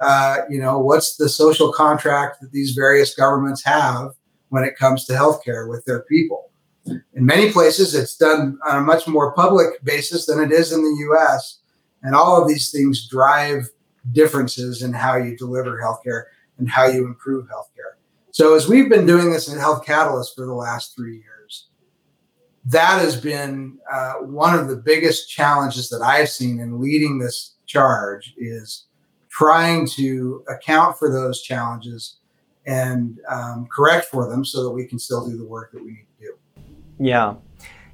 uh, 0.00 0.38
you 0.48 0.58
know, 0.58 0.78
what's 0.78 1.16
the 1.16 1.28
social 1.28 1.72
contract 1.72 2.40
that 2.40 2.52
these 2.52 2.72
various 2.72 3.14
governments 3.14 3.64
have 3.64 4.12
when 4.48 4.64
it 4.64 4.76
comes 4.76 5.04
to 5.04 5.12
healthcare 5.12 5.68
with 5.68 5.84
their 5.84 6.02
people. 6.02 6.50
In 6.86 7.02
many 7.26 7.50
places, 7.50 7.94
it's 7.94 8.16
done 8.16 8.58
on 8.68 8.78
a 8.78 8.80
much 8.80 9.06
more 9.06 9.32
public 9.32 9.82
basis 9.84 10.26
than 10.26 10.40
it 10.40 10.52
is 10.52 10.72
in 10.72 10.82
the 10.82 11.06
US. 11.10 11.60
And 12.02 12.14
all 12.14 12.40
of 12.40 12.48
these 12.48 12.70
things 12.70 13.08
drive 13.08 13.68
differences 14.12 14.82
in 14.82 14.92
how 14.92 15.16
you 15.16 15.36
deliver 15.36 15.80
healthcare 15.80 16.24
and 16.58 16.68
how 16.68 16.86
you 16.86 17.06
improve 17.06 17.46
healthcare. 17.46 17.94
So, 18.30 18.54
as 18.54 18.68
we've 18.68 18.88
been 18.88 19.06
doing 19.06 19.30
this 19.30 19.48
in 19.48 19.58
Health 19.58 19.86
Catalyst 19.86 20.34
for 20.34 20.44
the 20.44 20.54
last 20.54 20.94
three 20.94 21.18
years, 21.18 21.68
that 22.66 23.00
has 23.00 23.20
been 23.20 23.78
uh, 23.92 24.14
one 24.14 24.58
of 24.58 24.68
the 24.68 24.76
biggest 24.76 25.30
challenges 25.30 25.88
that 25.90 26.02
I've 26.02 26.28
seen 26.28 26.60
in 26.60 26.80
leading 26.80 27.18
this 27.18 27.54
charge 27.66 28.34
is 28.36 28.86
trying 29.30 29.86
to 29.88 30.44
account 30.48 30.98
for 30.98 31.10
those 31.10 31.42
challenges 31.42 32.16
and 32.66 33.20
um, 33.28 33.66
correct 33.70 34.06
for 34.06 34.28
them 34.28 34.44
so 34.44 34.62
that 34.62 34.70
we 34.70 34.86
can 34.86 34.98
still 34.98 35.28
do 35.28 35.36
the 35.36 35.44
work 35.44 35.72
that 35.72 35.84
we 35.84 35.90
need. 35.90 36.03
Yeah. 37.04 37.34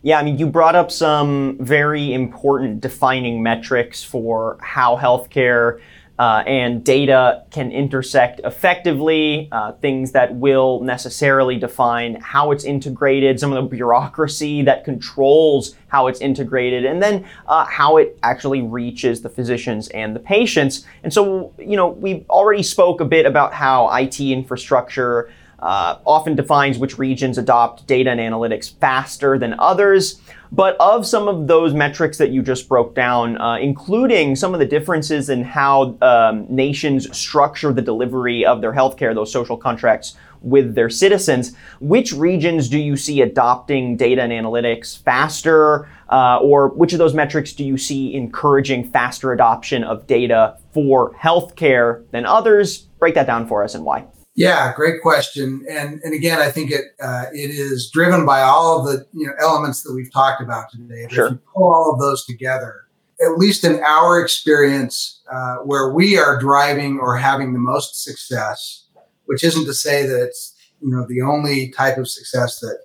Yeah, 0.02 0.20
I 0.20 0.22
mean, 0.22 0.38
you 0.38 0.46
brought 0.46 0.76
up 0.76 0.92
some 0.92 1.58
very 1.58 2.14
important 2.14 2.80
defining 2.80 3.42
metrics 3.42 4.04
for 4.04 4.56
how 4.62 4.96
healthcare 4.96 5.80
uh, 6.20 6.44
and 6.46 6.84
data 6.84 7.44
can 7.50 7.72
intersect 7.72 8.40
effectively, 8.44 9.48
uh, 9.50 9.72
things 9.72 10.12
that 10.12 10.32
will 10.36 10.80
necessarily 10.82 11.58
define 11.58 12.20
how 12.20 12.52
it's 12.52 12.62
integrated, 12.62 13.40
some 13.40 13.52
of 13.52 13.62
the 13.62 13.68
bureaucracy 13.68 14.62
that 14.62 14.84
controls 14.84 15.74
how 15.88 16.06
it's 16.06 16.20
integrated, 16.20 16.84
and 16.84 17.02
then 17.02 17.26
uh, 17.48 17.64
how 17.64 17.96
it 17.96 18.16
actually 18.22 18.62
reaches 18.62 19.22
the 19.22 19.28
physicians 19.28 19.88
and 19.88 20.14
the 20.14 20.20
patients. 20.20 20.86
And 21.02 21.12
so, 21.12 21.52
you 21.58 21.76
know, 21.76 21.88
we 21.88 22.24
already 22.30 22.62
spoke 22.62 23.00
a 23.00 23.04
bit 23.04 23.26
about 23.26 23.52
how 23.52 23.92
IT 23.96 24.20
infrastructure 24.20 25.32
uh, 25.60 25.98
often 26.06 26.34
defines 26.34 26.78
which 26.78 26.98
regions 26.98 27.38
adopt 27.38 27.86
data 27.86 28.10
and 28.10 28.20
analytics 28.20 28.72
faster 28.78 29.38
than 29.38 29.54
others. 29.58 30.20
But 30.52 30.76
of 30.80 31.06
some 31.06 31.28
of 31.28 31.46
those 31.46 31.74
metrics 31.74 32.18
that 32.18 32.30
you 32.30 32.42
just 32.42 32.68
broke 32.68 32.94
down, 32.94 33.40
uh, 33.40 33.56
including 33.58 34.34
some 34.34 34.52
of 34.52 34.58
the 34.58 34.66
differences 34.66 35.30
in 35.30 35.44
how 35.44 35.96
um, 36.02 36.46
nations 36.48 37.16
structure 37.16 37.72
the 37.72 37.82
delivery 37.82 38.44
of 38.44 38.60
their 38.60 38.72
healthcare, 38.72 39.14
those 39.14 39.32
social 39.32 39.56
contracts 39.56 40.16
with 40.42 40.74
their 40.74 40.90
citizens, 40.90 41.54
which 41.80 42.12
regions 42.12 42.68
do 42.68 42.78
you 42.78 42.96
see 42.96 43.20
adopting 43.20 43.96
data 43.96 44.22
and 44.22 44.32
analytics 44.32 45.00
faster? 45.02 45.88
Uh, 46.08 46.38
or 46.42 46.68
which 46.68 46.92
of 46.92 46.98
those 46.98 47.14
metrics 47.14 47.52
do 47.52 47.62
you 47.62 47.76
see 47.76 48.14
encouraging 48.14 48.90
faster 48.90 49.32
adoption 49.32 49.84
of 49.84 50.06
data 50.08 50.56
for 50.72 51.12
healthcare 51.14 52.10
than 52.10 52.26
others? 52.26 52.78
Break 52.98 53.14
that 53.14 53.26
down 53.26 53.46
for 53.46 53.62
us 53.62 53.76
and 53.76 53.84
why. 53.84 54.06
Yeah, 54.34 54.72
great 54.74 55.02
question. 55.02 55.64
And 55.68 56.00
and 56.02 56.14
again, 56.14 56.38
I 56.38 56.50
think 56.50 56.70
it 56.70 56.84
uh, 57.02 57.26
it 57.32 57.50
is 57.50 57.90
driven 57.90 58.24
by 58.24 58.42
all 58.42 58.78
of 58.80 58.86
the 58.86 59.06
you 59.12 59.26
know 59.26 59.32
elements 59.40 59.82
that 59.82 59.92
we've 59.92 60.12
talked 60.12 60.40
about 60.40 60.70
today. 60.70 61.06
Sure. 61.10 61.26
If 61.26 61.32
you 61.32 61.40
pull 61.54 61.74
all 61.74 61.92
of 61.92 62.00
those 62.00 62.24
together, 62.24 62.86
at 63.20 63.38
least 63.38 63.64
in 63.64 63.80
our 63.82 64.22
experience, 64.22 65.20
uh, 65.30 65.56
where 65.56 65.92
we 65.92 66.16
are 66.16 66.38
driving 66.38 67.00
or 67.00 67.16
having 67.16 67.52
the 67.52 67.58
most 67.58 68.04
success, 68.04 68.86
which 69.26 69.42
isn't 69.42 69.66
to 69.66 69.74
say 69.74 70.06
that 70.06 70.22
it's 70.22 70.54
you 70.80 70.90
know 70.90 71.04
the 71.08 71.22
only 71.22 71.70
type 71.70 71.98
of 71.98 72.08
success 72.08 72.60
that 72.60 72.78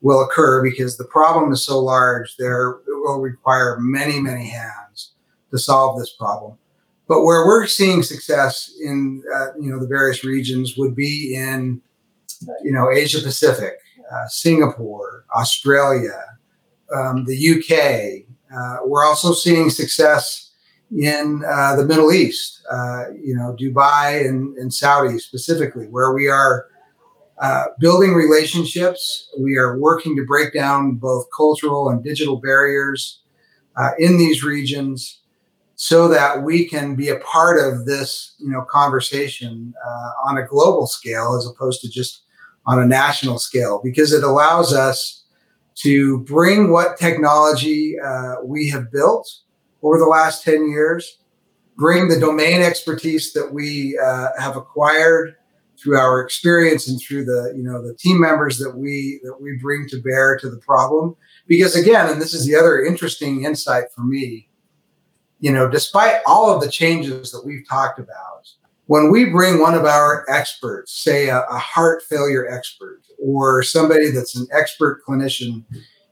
will 0.00 0.22
occur 0.22 0.62
because 0.62 0.96
the 0.96 1.04
problem 1.04 1.52
is 1.52 1.64
so 1.64 1.80
large. 1.80 2.36
There 2.38 2.70
it 2.70 2.82
will 2.86 3.20
require 3.20 3.78
many 3.80 4.20
many 4.20 4.46
hands 4.46 5.12
to 5.50 5.58
solve 5.58 5.98
this 5.98 6.10
problem. 6.10 6.56
But 7.08 7.22
where 7.22 7.46
we're 7.46 7.66
seeing 7.66 8.02
success 8.02 8.70
in 8.84 9.22
uh, 9.34 9.54
you 9.58 9.72
know 9.72 9.80
the 9.80 9.86
various 9.86 10.22
regions 10.22 10.76
would 10.76 10.94
be 10.94 11.34
in 11.34 11.80
you 12.62 12.70
know 12.70 12.90
Asia 12.90 13.20
Pacific, 13.22 13.78
uh, 14.12 14.26
Singapore, 14.28 15.24
Australia, 15.34 16.22
um, 16.94 17.24
the 17.24 17.54
UK. 17.54 18.26
Uh, 18.54 18.78
we're 18.84 19.04
also 19.04 19.32
seeing 19.32 19.70
success 19.70 20.52
in 20.90 21.42
uh, 21.46 21.76
the 21.76 21.84
Middle 21.84 22.12
East, 22.12 22.62
uh, 22.70 23.04
you 23.22 23.34
know 23.34 23.56
Dubai 23.58 24.28
and, 24.28 24.56
and, 24.58 24.72
Saudi 24.72 25.18
specifically, 25.18 25.86
where 25.86 26.12
we 26.12 26.28
are 26.28 26.66
uh, 27.40 27.64
building 27.78 28.12
relationships. 28.12 29.30
We 29.38 29.56
are 29.56 29.78
working 29.78 30.14
to 30.16 30.26
break 30.26 30.52
down 30.52 30.96
both 30.96 31.26
cultural 31.34 31.88
and 31.88 32.04
digital 32.04 32.36
barriers 32.36 33.22
in 33.98 34.18
these 34.18 34.42
regions 34.42 35.20
so 35.80 36.08
that 36.08 36.42
we 36.42 36.68
can 36.68 36.96
be 36.96 37.08
a 37.08 37.20
part 37.20 37.56
of 37.56 37.86
this 37.86 38.34
you 38.38 38.50
know 38.50 38.62
conversation 38.62 39.72
uh, 39.86 40.10
on 40.28 40.36
a 40.36 40.44
global 40.44 40.88
scale 40.88 41.36
as 41.36 41.46
opposed 41.46 41.80
to 41.80 41.88
just 41.88 42.24
on 42.66 42.80
a 42.80 42.84
national 42.84 43.38
scale 43.38 43.80
because 43.82 44.12
it 44.12 44.24
allows 44.24 44.74
us 44.74 45.24
to 45.76 46.18
bring 46.24 46.72
what 46.72 46.98
technology 46.98 47.94
uh, 48.00 48.34
we 48.42 48.68
have 48.68 48.90
built 48.90 49.28
over 49.82 49.98
the 49.98 50.04
last 50.04 50.42
10 50.42 50.68
years 50.68 51.18
bring 51.76 52.08
the 52.08 52.18
domain 52.18 52.60
expertise 52.60 53.32
that 53.32 53.54
we 53.54 53.96
uh, 54.04 54.30
have 54.36 54.56
acquired 54.56 55.36
through 55.80 55.96
our 55.96 56.20
experience 56.20 56.88
and 56.88 57.00
through 57.00 57.24
the 57.24 57.54
you 57.56 57.62
know 57.62 57.80
the 57.80 57.94
team 57.94 58.20
members 58.20 58.58
that 58.58 58.76
we 58.76 59.20
that 59.22 59.40
we 59.40 59.56
bring 59.62 59.88
to 59.88 60.02
bear 60.02 60.36
to 60.36 60.50
the 60.50 60.56
problem. 60.56 61.14
Because 61.46 61.76
again 61.76 62.10
and 62.10 62.20
this 62.20 62.34
is 62.34 62.44
the 62.44 62.56
other 62.56 62.84
interesting 62.84 63.44
insight 63.44 63.84
for 63.94 64.00
me 64.00 64.47
you 65.40 65.52
know, 65.52 65.68
despite 65.68 66.20
all 66.26 66.54
of 66.54 66.60
the 66.60 66.70
changes 66.70 67.30
that 67.32 67.44
we've 67.44 67.66
talked 67.68 67.98
about, 67.98 68.48
when 68.86 69.10
we 69.10 69.26
bring 69.26 69.60
one 69.60 69.74
of 69.74 69.84
our 69.84 70.24
experts, 70.30 70.92
say 70.92 71.28
a, 71.28 71.42
a 71.42 71.58
heart 71.58 72.02
failure 72.02 72.50
expert 72.50 73.02
or 73.18 73.62
somebody 73.62 74.10
that's 74.10 74.34
an 74.34 74.46
expert 74.52 75.02
clinician 75.06 75.64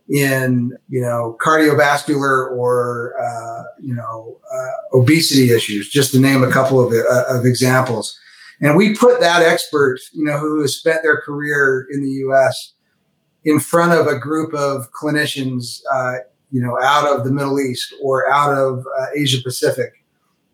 in 0.09 0.77
you 0.89 1.01
know 1.01 1.37
cardiovascular 1.45 2.51
or 2.51 3.15
uh, 3.21 3.65
you 3.81 3.95
know 3.95 4.39
uh, 4.53 4.97
obesity 4.99 5.53
issues, 5.53 5.89
just 5.89 6.13
to 6.13 6.21
name 6.21 6.45
a 6.45 6.51
couple 6.51 6.81
of, 6.81 6.93
uh, 6.93 7.25
of 7.29 7.45
examples. 7.45 8.19
And 8.61 8.77
we 8.77 8.95
put 8.95 9.21
that 9.21 9.43
expert, 9.43 9.99
you 10.15 10.25
know, 10.25 10.39
who 10.39 10.63
has 10.63 10.77
spent 10.77 11.03
their 11.03 11.21
career 11.21 11.87
in 11.91 12.03
the 12.03 12.11
U.S. 12.11 12.73
in 13.45 13.59
front 13.59 13.93
of 13.93 14.07
a 14.07 14.19
group 14.19 14.55
of 14.55 14.91
clinicians 14.93 15.81
uh, 15.93 16.19
you 16.57 16.63
know, 16.63 16.79
out 16.83 17.07
of 17.07 17.23
the 17.23 17.31
Middle 17.31 17.61
East 17.61 17.93
or 18.03 18.33
out 18.33 18.51
of 18.51 18.87
uh, 18.99 19.07
Asia 19.15 19.43
Pacific. 19.45 20.03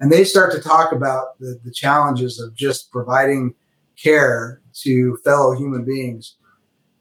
And 0.00 0.10
they 0.10 0.24
start 0.24 0.50
to 0.50 0.60
talk 0.60 0.90
about 0.90 1.38
the, 1.38 1.60
the 1.64 1.70
challenges 1.70 2.40
of 2.40 2.56
just 2.56 2.90
providing 2.90 3.54
care 3.96 4.60
to 4.80 5.16
fellow 5.18 5.54
human 5.54 5.84
beings. 5.84 6.34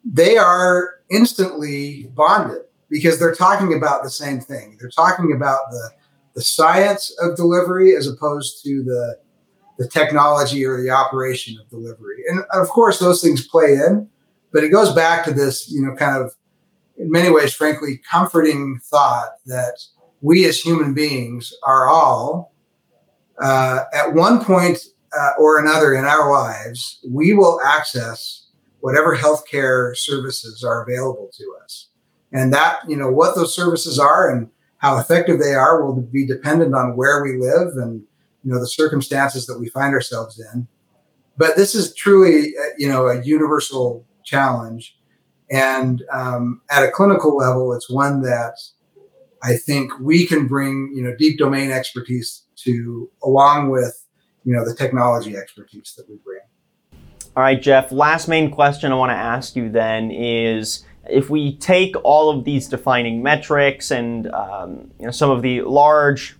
They 0.05 0.37
are 0.37 0.99
instantly 1.09 2.11
bonded 2.13 2.61
because 2.91 3.17
they're 3.17 3.33
talking 3.33 3.73
about 3.73 4.03
the 4.03 4.11
same 4.11 4.39
thing. 4.39 4.77
They're 4.79 4.91
talking 4.91 5.33
about 5.35 5.61
the, 5.71 5.89
the 6.35 6.43
science 6.43 7.11
of 7.21 7.35
delivery 7.35 7.95
as 7.95 8.07
opposed 8.07 8.63
to 8.65 8.83
the, 8.83 9.17
the 9.79 9.87
technology 9.87 10.63
or 10.63 10.79
the 10.79 10.91
operation 10.91 11.57
of 11.59 11.67
delivery. 11.71 12.17
And 12.29 12.43
of 12.53 12.69
course, 12.69 12.99
those 12.99 13.23
things 13.23 13.47
play 13.47 13.73
in, 13.73 14.07
but 14.53 14.63
it 14.63 14.69
goes 14.69 14.93
back 14.93 15.25
to 15.25 15.33
this, 15.33 15.71
you 15.71 15.81
know, 15.81 15.95
kind 15.95 16.23
of 16.23 16.35
in 17.01 17.09
many 17.09 17.31
ways, 17.31 17.53
frankly, 17.53 17.99
comforting 18.09 18.79
thought 18.83 19.31
that 19.47 19.79
we 20.21 20.45
as 20.45 20.59
human 20.59 20.93
beings 20.93 21.51
are 21.63 21.87
all, 21.87 22.53
uh, 23.41 23.85
at 23.91 24.13
one 24.13 24.43
point 24.45 24.77
uh, 25.17 25.31
or 25.39 25.59
another 25.59 25.95
in 25.95 26.05
our 26.05 26.31
lives, 26.31 26.99
we 27.09 27.33
will 27.33 27.59
access 27.65 28.49
whatever 28.81 29.17
healthcare 29.17 29.97
services 29.97 30.63
are 30.63 30.83
available 30.83 31.29
to 31.33 31.55
us. 31.63 31.89
And 32.31 32.53
that, 32.53 32.79
you 32.87 32.95
know, 32.95 33.11
what 33.11 33.35
those 33.35 33.55
services 33.55 33.97
are 33.97 34.29
and 34.29 34.49
how 34.77 34.99
effective 34.99 35.39
they 35.39 35.55
are 35.55 35.83
will 35.83 36.01
be 36.01 36.25
dependent 36.25 36.75
on 36.75 36.95
where 36.95 37.23
we 37.23 37.37
live 37.37 37.75
and, 37.77 38.01
you 38.43 38.53
know, 38.53 38.59
the 38.59 38.67
circumstances 38.67 39.47
that 39.47 39.59
we 39.59 39.69
find 39.69 39.93
ourselves 39.93 40.39
in. 40.53 40.67
But 41.35 41.55
this 41.55 41.73
is 41.73 41.95
truly, 41.95 42.53
uh, 42.57 42.73
you 42.77 42.87
know, 42.87 43.07
a 43.07 43.23
universal 43.23 44.05
challenge 44.23 44.97
And 45.51 46.03
um, 46.11 46.61
at 46.71 46.83
a 46.83 46.91
clinical 46.91 47.35
level, 47.35 47.73
it's 47.73 47.89
one 47.89 48.21
that 48.21 48.57
I 49.43 49.57
think 49.57 49.91
we 49.99 50.25
can 50.25 50.47
bring, 50.47 50.91
you 50.95 51.03
know, 51.03 51.13
deep 51.17 51.37
domain 51.37 51.71
expertise 51.71 52.43
to, 52.63 53.09
along 53.23 53.69
with, 53.69 54.05
you 54.45 54.53
know, 54.53 54.63
the 54.63 54.75
technology 54.75 55.35
expertise 55.35 55.93
that 55.97 56.09
we 56.09 56.15
bring. 56.23 56.39
All 57.35 57.43
right, 57.43 57.61
Jeff. 57.61 57.91
Last 57.91 58.27
main 58.27 58.51
question 58.51 58.91
I 58.91 58.95
want 58.95 59.11
to 59.11 59.15
ask 59.15 59.55
you 59.55 59.69
then 59.69 60.11
is 60.11 60.85
if 61.09 61.29
we 61.29 61.57
take 61.57 61.95
all 62.03 62.29
of 62.29 62.45
these 62.45 62.67
defining 62.67 63.23
metrics 63.23 63.91
and 63.91 64.27
um, 64.31 64.91
you 64.99 65.05
know, 65.05 65.11
some 65.11 65.29
of 65.29 65.41
the 65.41 65.61
large 65.61 66.37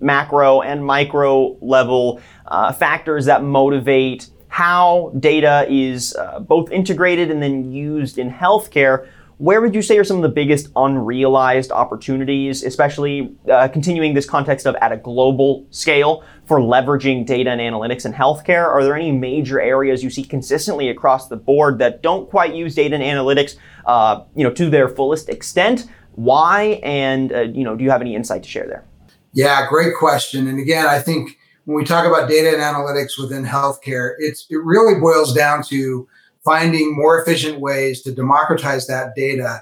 macro 0.00 0.62
and 0.62 0.84
micro 0.84 1.56
level 1.60 2.20
uh, 2.46 2.72
factors 2.72 3.24
that 3.26 3.42
motivate 3.42 4.30
how 4.58 5.12
data 5.20 5.64
is 5.70 6.16
uh, 6.16 6.40
both 6.40 6.68
integrated 6.72 7.30
and 7.30 7.40
then 7.40 7.70
used 7.70 8.18
in 8.18 8.28
healthcare, 8.28 9.06
where 9.36 9.60
would 9.60 9.72
you 9.72 9.82
say 9.82 9.96
are 9.98 10.02
some 10.02 10.16
of 10.16 10.24
the 10.24 10.28
biggest 10.28 10.66
unrealized 10.74 11.70
opportunities, 11.70 12.64
especially 12.64 13.36
uh, 13.48 13.68
continuing 13.68 14.14
this 14.14 14.26
context 14.26 14.66
of 14.66 14.74
at 14.80 14.90
a 14.90 14.96
global 14.96 15.64
scale 15.70 16.24
for 16.44 16.58
leveraging 16.58 17.24
data 17.24 17.50
and 17.50 17.60
analytics 17.60 18.04
in 18.04 18.12
healthcare? 18.12 18.66
Are 18.66 18.82
there 18.82 18.96
any 18.96 19.12
major 19.12 19.60
areas 19.60 20.02
you 20.02 20.10
see 20.10 20.24
consistently 20.24 20.88
across 20.88 21.28
the 21.28 21.36
board 21.36 21.78
that 21.78 22.02
don't 22.02 22.28
quite 22.28 22.52
use 22.52 22.74
data 22.74 22.96
and 22.96 23.04
analytics, 23.04 23.54
uh, 23.86 24.24
you 24.34 24.42
know, 24.42 24.50
to 24.54 24.68
their 24.68 24.88
fullest 24.88 25.28
extent? 25.28 25.86
Why? 26.16 26.80
And 26.82 27.32
uh, 27.32 27.42
you 27.42 27.62
know, 27.62 27.76
do 27.76 27.84
you 27.84 27.90
have 27.90 28.00
any 28.00 28.16
insight 28.16 28.42
to 28.42 28.48
share 28.48 28.66
there? 28.66 28.84
Yeah, 29.32 29.68
great 29.68 29.94
question. 29.96 30.48
And 30.48 30.58
again, 30.58 30.86
I 30.86 30.98
think 30.98 31.37
when 31.68 31.76
we 31.76 31.84
talk 31.84 32.06
about 32.06 32.30
data 32.30 32.48
and 32.48 32.62
analytics 32.62 33.20
within 33.20 33.44
healthcare, 33.44 34.14
it's 34.16 34.46
it 34.48 34.56
really 34.64 34.98
boils 34.98 35.34
down 35.34 35.62
to 35.64 36.08
finding 36.42 36.96
more 36.96 37.20
efficient 37.20 37.60
ways 37.60 38.00
to 38.00 38.10
democratize 38.10 38.86
that 38.86 39.14
data 39.14 39.60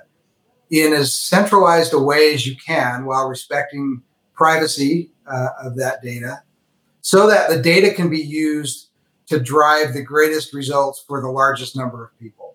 in 0.71 0.93
as 0.93 1.17
centralized 1.17 1.93
a 1.93 1.99
way 1.99 2.33
as 2.33 2.47
you 2.47 2.55
can 2.65 3.07
while 3.07 3.29
respecting 3.29 4.01
privacy 4.35 5.11
uh, 5.27 5.49
of 5.61 5.75
that 5.75 6.01
data 6.01 6.41
so 7.01 7.27
that 7.27 7.51
the 7.51 7.61
data 7.61 7.93
can 7.93 8.09
be 8.09 8.23
used 8.23 8.91
to 9.27 9.41
drive 9.41 9.93
the 9.93 10.03
greatest 10.03 10.55
results 10.55 11.05
for 11.09 11.21
the 11.21 11.29
largest 11.29 11.75
number 11.77 12.05
of 12.05 12.17
people. 12.21 12.55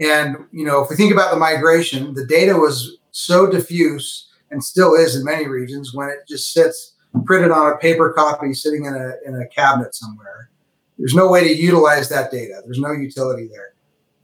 And 0.00 0.38
you 0.52 0.64
know 0.64 0.82
if 0.82 0.88
we 0.88 0.96
think 0.96 1.12
about 1.12 1.30
the 1.30 1.38
migration 1.38 2.14
the 2.14 2.24
data 2.24 2.54
was 2.54 2.96
so 3.10 3.46
diffuse 3.46 4.30
and 4.50 4.64
still 4.64 4.94
is 4.94 5.16
in 5.16 5.24
many 5.26 5.48
regions 5.48 5.92
when 5.92 6.08
it 6.08 6.26
just 6.26 6.54
sits 6.54 6.89
printed 7.24 7.50
on 7.50 7.72
a 7.72 7.76
paper 7.76 8.12
copy 8.12 8.54
sitting 8.54 8.84
in 8.84 8.94
a, 8.94 9.12
in 9.26 9.40
a 9.40 9.46
cabinet 9.48 9.94
somewhere. 9.94 10.50
There's 10.98 11.14
no 11.14 11.30
way 11.30 11.44
to 11.44 11.54
utilize 11.54 12.08
that 12.08 12.30
data. 12.30 12.60
There's 12.64 12.78
no 12.78 12.92
utility 12.92 13.48
there. 13.50 13.74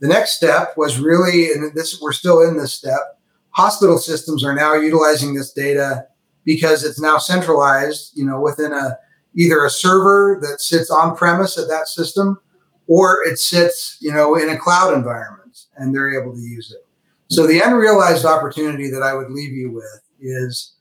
The 0.01 0.09
next 0.09 0.37
step 0.37 0.77
was 0.77 0.99
really, 0.99 1.51
and 1.51 1.75
this 1.75 2.01
we're 2.01 2.13
still 2.13 2.43
in 2.43 2.59
this 2.59 2.75
step. 2.75 3.19
Hospital 3.51 3.97
systems 3.97 4.45
are 4.45 4.55
now 4.55 4.75
utilizing 4.75 5.35
this 5.35 5.53
data 5.53 6.07
because 6.45 6.85
it's 6.85 7.01
now 7.01 7.17
centralized, 7.17 8.13
you 8.15 8.27
know, 8.27 8.41
within 8.41 8.73
a 8.73 8.99
either 9.35 9.65
a 9.65 9.71
server 9.71 10.39
that 10.43 10.61
sits 10.61 10.91
on 10.91 11.17
premise 11.17 11.59
at 11.59 11.69
that 11.69 11.89
system, 11.89 12.39
or 12.87 13.23
it 13.27 13.39
sits, 13.39 13.99
you 14.01 14.13
know, 14.13 14.35
in 14.35 14.49
a 14.49 14.59
cloud 14.59 14.95
environment, 14.95 15.67
and 15.77 15.95
they're 15.95 16.21
able 16.21 16.33
to 16.33 16.41
use 16.41 16.73
it. 16.73 16.87
So 17.29 17.47
the 17.47 17.61
unrealized 17.61 18.25
opportunity 18.25 18.89
that 18.91 19.03
I 19.03 19.15
would 19.15 19.31
leave 19.31 19.53
you 19.53 19.73
with 19.73 20.03
is 20.21 20.76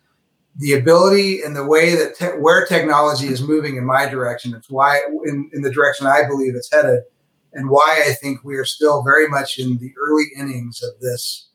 the 0.58 0.74
ability 0.74 1.42
and 1.42 1.56
the 1.56 1.66
way 1.66 1.96
that 1.96 2.16
te- 2.16 2.40
where 2.40 2.66
technology 2.66 3.28
is 3.28 3.42
moving 3.42 3.76
in 3.76 3.86
my 3.86 4.08
direction. 4.08 4.54
It's 4.54 4.70
why 4.70 5.02
in, 5.26 5.50
in 5.54 5.62
the 5.62 5.72
direction 5.72 6.08
I 6.08 6.24
believe 6.28 6.56
it's 6.56 6.72
headed, 6.72 7.02
and 7.54 7.70
why 7.70 8.04
I 8.08 8.14
think 8.14 8.44
we 8.44 8.56
are 8.56 8.66
still 8.66 9.04
very 9.04 9.28
much 9.28 9.60
in 9.60 9.78
the 9.78 9.94
early 10.02 10.26
innings 10.38 10.82
of 10.82 11.00
this 11.02 11.50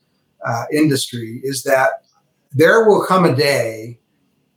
uh, 0.45 0.65
industry. 0.71 1.41
Is 1.43 1.63
that 1.63 2.03
there 2.51 2.85
will 2.85 3.05
come 3.05 3.25
a 3.25 3.35
day 3.35 3.99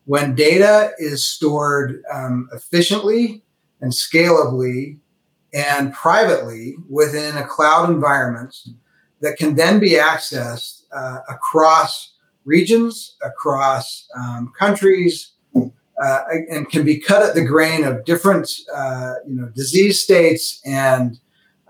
when 0.04 0.35
data 0.35 0.92
is 0.98 1.26
stored 1.26 2.02
um, 2.12 2.48
efficiently 2.52 3.42
and 3.80 3.92
scalably 3.92 4.98
and 5.54 5.92
privately 5.94 6.74
within 6.90 7.37
a 7.37 7.46
cloud 7.46 7.88
environment 7.88 8.54
that 9.20 9.38
can 9.38 9.54
then 9.54 9.78
be 9.78 9.92
accessed 9.92 10.83
uh, 10.92 11.20
across 11.30 12.13
regions, 12.44 13.16
across 13.22 14.07
um, 14.16 14.52
countries, 14.59 15.33
uh, 15.54 16.20
and 16.50 16.68
can 16.70 16.85
be 16.85 16.98
cut 16.98 17.22
at 17.22 17.35
the 17.35 17.44
grain 17.44 17.85
of 17.85 18.04
different, 18.04 18.50
uh, 18.74 19.14
you 19.26 19.35
know, 19.37 19.48
disease 19.54 20.02
states 20.02 20.61
and 20.64 21.18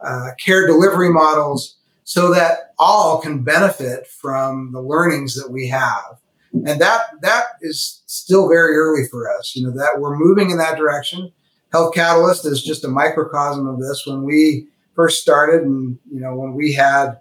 uh, 0.02 0.30
care 0.38 0.66
delivery 0.66 1.10
models, 1.10 1.76
so 2.04 2.32
that 2.32 2.72
all 2.78 3.20
can 3.20 3.42
benefit 3.42 4.06
from 4.06 4.72
the 4.72 4.80
learnings 4.80 5.34
that 5.34 5.50
we 5.50 5.68
have. 5.68 6.18
And 6.52 6.80
that 6.80 7.20
that 7.22 7.44
is 7.62 8.02
still 8.06 8.48
very 8.48 8.76
early 8.76 9.06
for 9.10 9.30
us. 9.37 9.56
You 9.56 9.66
know 9.66 9.72
that 9.76 9.98
we're 9.98 10.16
moving 10.16 10.50
in 10.50 10.58
that 10.58 10.78
direction. 10.78 11.32
Health 11.72 11.94
Catalyst 11.94 12.46
is 12.46 12.62
just 12.62 12.84
a 12.84 12.88
microcosm 12.88 13.66
of 13.66 13.80
this. 13.80 14.04
When 14.06 14.22
we 14.22 14.68
first 14.94 15.20
started, 15.20 15.62
and 15.62 15.98
you 16.12 16.20
know, 16.20 16.37
when 16.37 16.54
we 16.54 16.72
had 16.72 17.18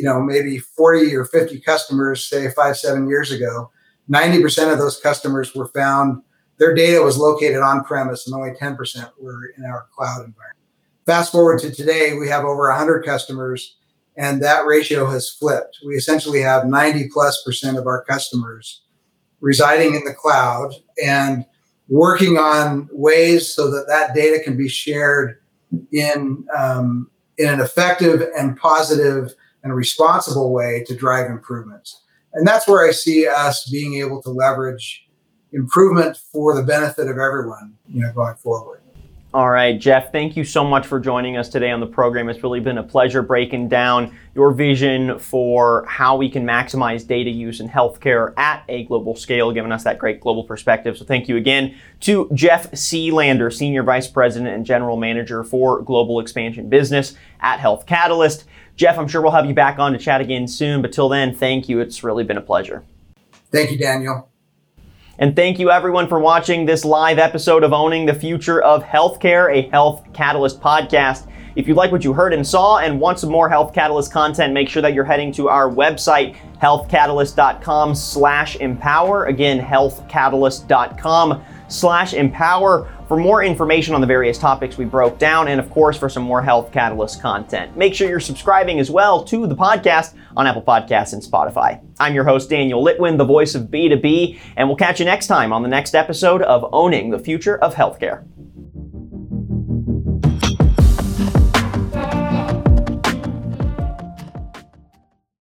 you 0.00 0.06
know, 0.06 0.18
maybe 0.18 0.58
40 0.58 1.14
or 1.14 1.26
50 1.26 1.60
customers, 1.60 2.24
say 2.24 2.48
five, 2.52 2.78
seven 2.78 3.06
years 3.06 3.30
ago, 3.30 3.70
90% 4.10 4.72
of 4.72 4.78
those 4.78 4.98
customers 4.98 5.54
were 5.54 5.68
found, 5.68 6.22
their 6.58 6.74
data 6.74 7.02
was 7.02 7.18
located 7.18 7.58
on 7.58 7.84
premise 7.84 8.26
and 8.26 8.34
only 8.34 8.52
10% 8.52 8.78
were 9.18 9.52
in 9.58 9.64
our 9.66 9.88
cloud 9.94 10.24
environment. 10.24 10.56
Fast 11.04 11.30
forward 11.30 11.60
to 11.60 11.70
today, 11.70 12.14
we 12.14 12.28
have 12.28 12.46
over 12.46 12.70
100 12.70 13.04
customers 13.04 13.76
and 14.16 14.42
that 14.42 14.64
ratio 14.64 15.04
has 15.04 15.28
flipped. 15.28 15.76
We 15.86 15.96
essentially 15.96 16.40
have 16.40 16.66
90 16.66 17.10
plus 17.12 17.42
percent 17.44 17.76
of 17.76 17.86
our 17.86 18.02
customers 18.04 18.80
residing 19.42 19.96
in 19.96 20.04
the 20.04 20.14
cloud 20.14 20.72
and 21.04 21.44
working 21.88 22.38
on 22.38 22.88
ways 22.90 23.52
so 23.52 23.70
that 23.70 23.86
that 23.88 24.14
data 24.14 24.42
can 24.42 24.56
be 24.56 24.68
shared 24.68 25.42
in 25.92 26.46
um, 26.56 27.10
in 27.36 27.48
an 27.48 27.60
effective 27.60 28.22
and 28.38 28.56
positive 28.56 29.34
and 29.62 29.72
a 29.72 29.74
responsible 29.74 30.52
way 30.52 30.84
to 30.86 30.96
drive 30.96 31.30
improvements. 31.30 32.02
And 32.32 32.46
that's 32.46 32.68
where 32.68 32.86
I 32.86 32.92
see 32.92 33.26
us 33.26 33.68
being 33.68 33.94
able 33.94 34.22
to 34.22 34.30
leverage 34.30 35.06
improvement 35.52 36.16
for 36.16 36.54
the 36.54 36.62
benefit 36.62 37.08
of 37.08 37.18
everyone, 37.18 37.74
you 37.88 38.02
know, 38.02 38.12
going 38.12 38.36
forward. 38.36 38.79
All 39.32 39.48
right, 39.48 39.78
Jeff, 39.78 40.10
thank 40.10 40.36
you 40.36 40.42
so 40.42 40.64
much 40.64 40.88
for 40.88 40.98
joining 40.98 41.36
us 41.36 41.48
today 41.48 41.70
on 41.70 41.78
the 41.78 41.86
program. 41.86 42.28
It's 42.28 42.42
really 42.42 42.58
been 42.58 42.78
a 42.78 42.82
pleasure 42.82 43.22
breaking 43.22 43.68
down 43.68 44.12
your 44.34 44.50
vision 44.50 45.20
for 45.20 45.84
how 45.86 46.16
we 46.16 46.28
can 46.28 46.44
maximize 46.44 47.06
data 47.06 47.30
use 47.30 47.60
in 47.60 47.68
healthcare 47.68 48.36
at 48.36 48.64
a 48.68 48.86
global 48.86 49.14
scale, 49.14 49.52
giving 49.52 49.70
us 49.70 49.84
that 49.84 50.00
great 50.00 50.20
global 50.20 50.42
perspective. 50.42 50.98
So, 50.98 51.04
thank 51.04 51.28
you 51.28 51.36
again 51.36 51.76
to 52.00 52.28
Jeff 52.34 52.72
Sealander, 52.72 53.52
Senior 53.52 53.84
Vice 53.84 54.08
President 54.08 54.52
and 54.52 54.66
General 54.66 54.96
Manager 54.96 55.44
for 55.44 55.80
Global 55.80 56.18
Expansion 56.18 56.68
Business 56.68 57.14
at 57.38 57.60
Health 57.60 57.86
Catalyst. 57.86 58.46
Jeff, 58.74 58.98
I'm 58.98 59.06
sure 59.06 59.22
we'll 59.22 59.30
have 59.30 59.46
you 59.46 59.54
back 59.54 59.78
on 59.78 59.92
to 59.92 59.98
chat 59.98 60.20
again 60.20 60.48
soon, 60.48 60.82
but 60.82 60.92
till 60.92 61.08
then, 61.08 61.36
thank 61.36 61.68
you. 61.68 61.78
It's 61.78 62.02
really 62.02 62.24
been 62.24 62.38
a 62.38 62.42
pleasure. 62.42 62.82
Thank 63.52 63.70
you, 63.70 63.78
Daniel. 63.78 64.28
And 65.20 65.36
thank 65.36 65.58
you 65.58 65.70
everyone 65.70 66.08
for 66.08 66.18
watching 66.18 66.64
this 66.64 66.82
live 66.82 67.18
episode 67.18 67.62
of 67.62 67.74
Owning 67.74 68.06
the 68.06 68.14
Future 68.14 68.62
of 68.62 68.82
Healthcare, 68.82 69.54
a 69.54 69.68
Health 69.68 70.02
Catalyst 70.14 70.62
podcast. 70.62 71.26
If 71.56 71.68
you 71.68 71.74
like 71.74 71.92
what 71.92 72.02
you 72.02 72.14
heard 72.14 72.32
and 72.32 72.46
saw 72.46 72.78
and 72.78 72.98
want 72.98 73.18
some 73.18 73.28
more 73.28 73.46
Health 73.46 73.74
Catalyst 73.74 74.10
content, 74.10 74.54
make 74.54 74.70
sure 74.70 74.80
that 74.80 74.94
you're 74.94 75.04
heading 75.04 75.30
to 75.32 75.50
our 75.50 75.68
website, 75.68 76.36
healthcatalyst.com 76.62 77.94
slash 77.94 78.56
empower. 78.56 79.26
Again, 79.26 79.60
healthcatalyst.com 79.60 81.44
slash 81.68 82.14
empower 82.14 82.90
for 83.10 83.16
more 83.16 83.42
information 83.42 83.92
on 83.92 84.00
the 84.00 84.06
various 84.06 84.38
topics 84.38 84.78
we 84.78 84.84
broke 84.84 85.18
down 85.18 85.48
and 85.48 85.58
of 85.58 85.68
course 85.68 85.98
for 85.98 86.08
some 86.08 86.22
more 86.22 86.40
health 86.40 86.70
catalyst 86.70 87.20
content 87.20 87.76
make 87.76 87.92
sure 87.92 88.08
you're 88.08 88.20
subscribing 88.20 88.78
as 88.78 88.88
well 88.88 89.24
to 89.24 89.48
the 89.48 89.56
podcast 89.56 90.14
on 90.36 90.46
apple 90.46 90.62
podcasts 90.62 91.12
and 91.12 91.20
spotify. 91.20 91.84
I'm 91.98 92.14
your 92.14 92.22
host 92.22 92.48
daniel 92.48 92.84
litwin 92.84 93.18
the 93.18 93.24
voice 93.24 93.56
of 93.56 93.64
b2b 93.64 94.38
and 94.56 94.68
we'll 94.68 94.76
catch 94.76 95.00
you 95.00 95.06
next 95.06 95.26
time 95.26 95.52
on 95.52 95.64
the 95.64 95.68
next 95.68 95.96
episode 95.96 96.40
of 96.42 96.64
owning 96.72 97.10
the 97.10 97.18
future 97.18 97.58
of 97.58 97.74
healthcare 97.74 98.22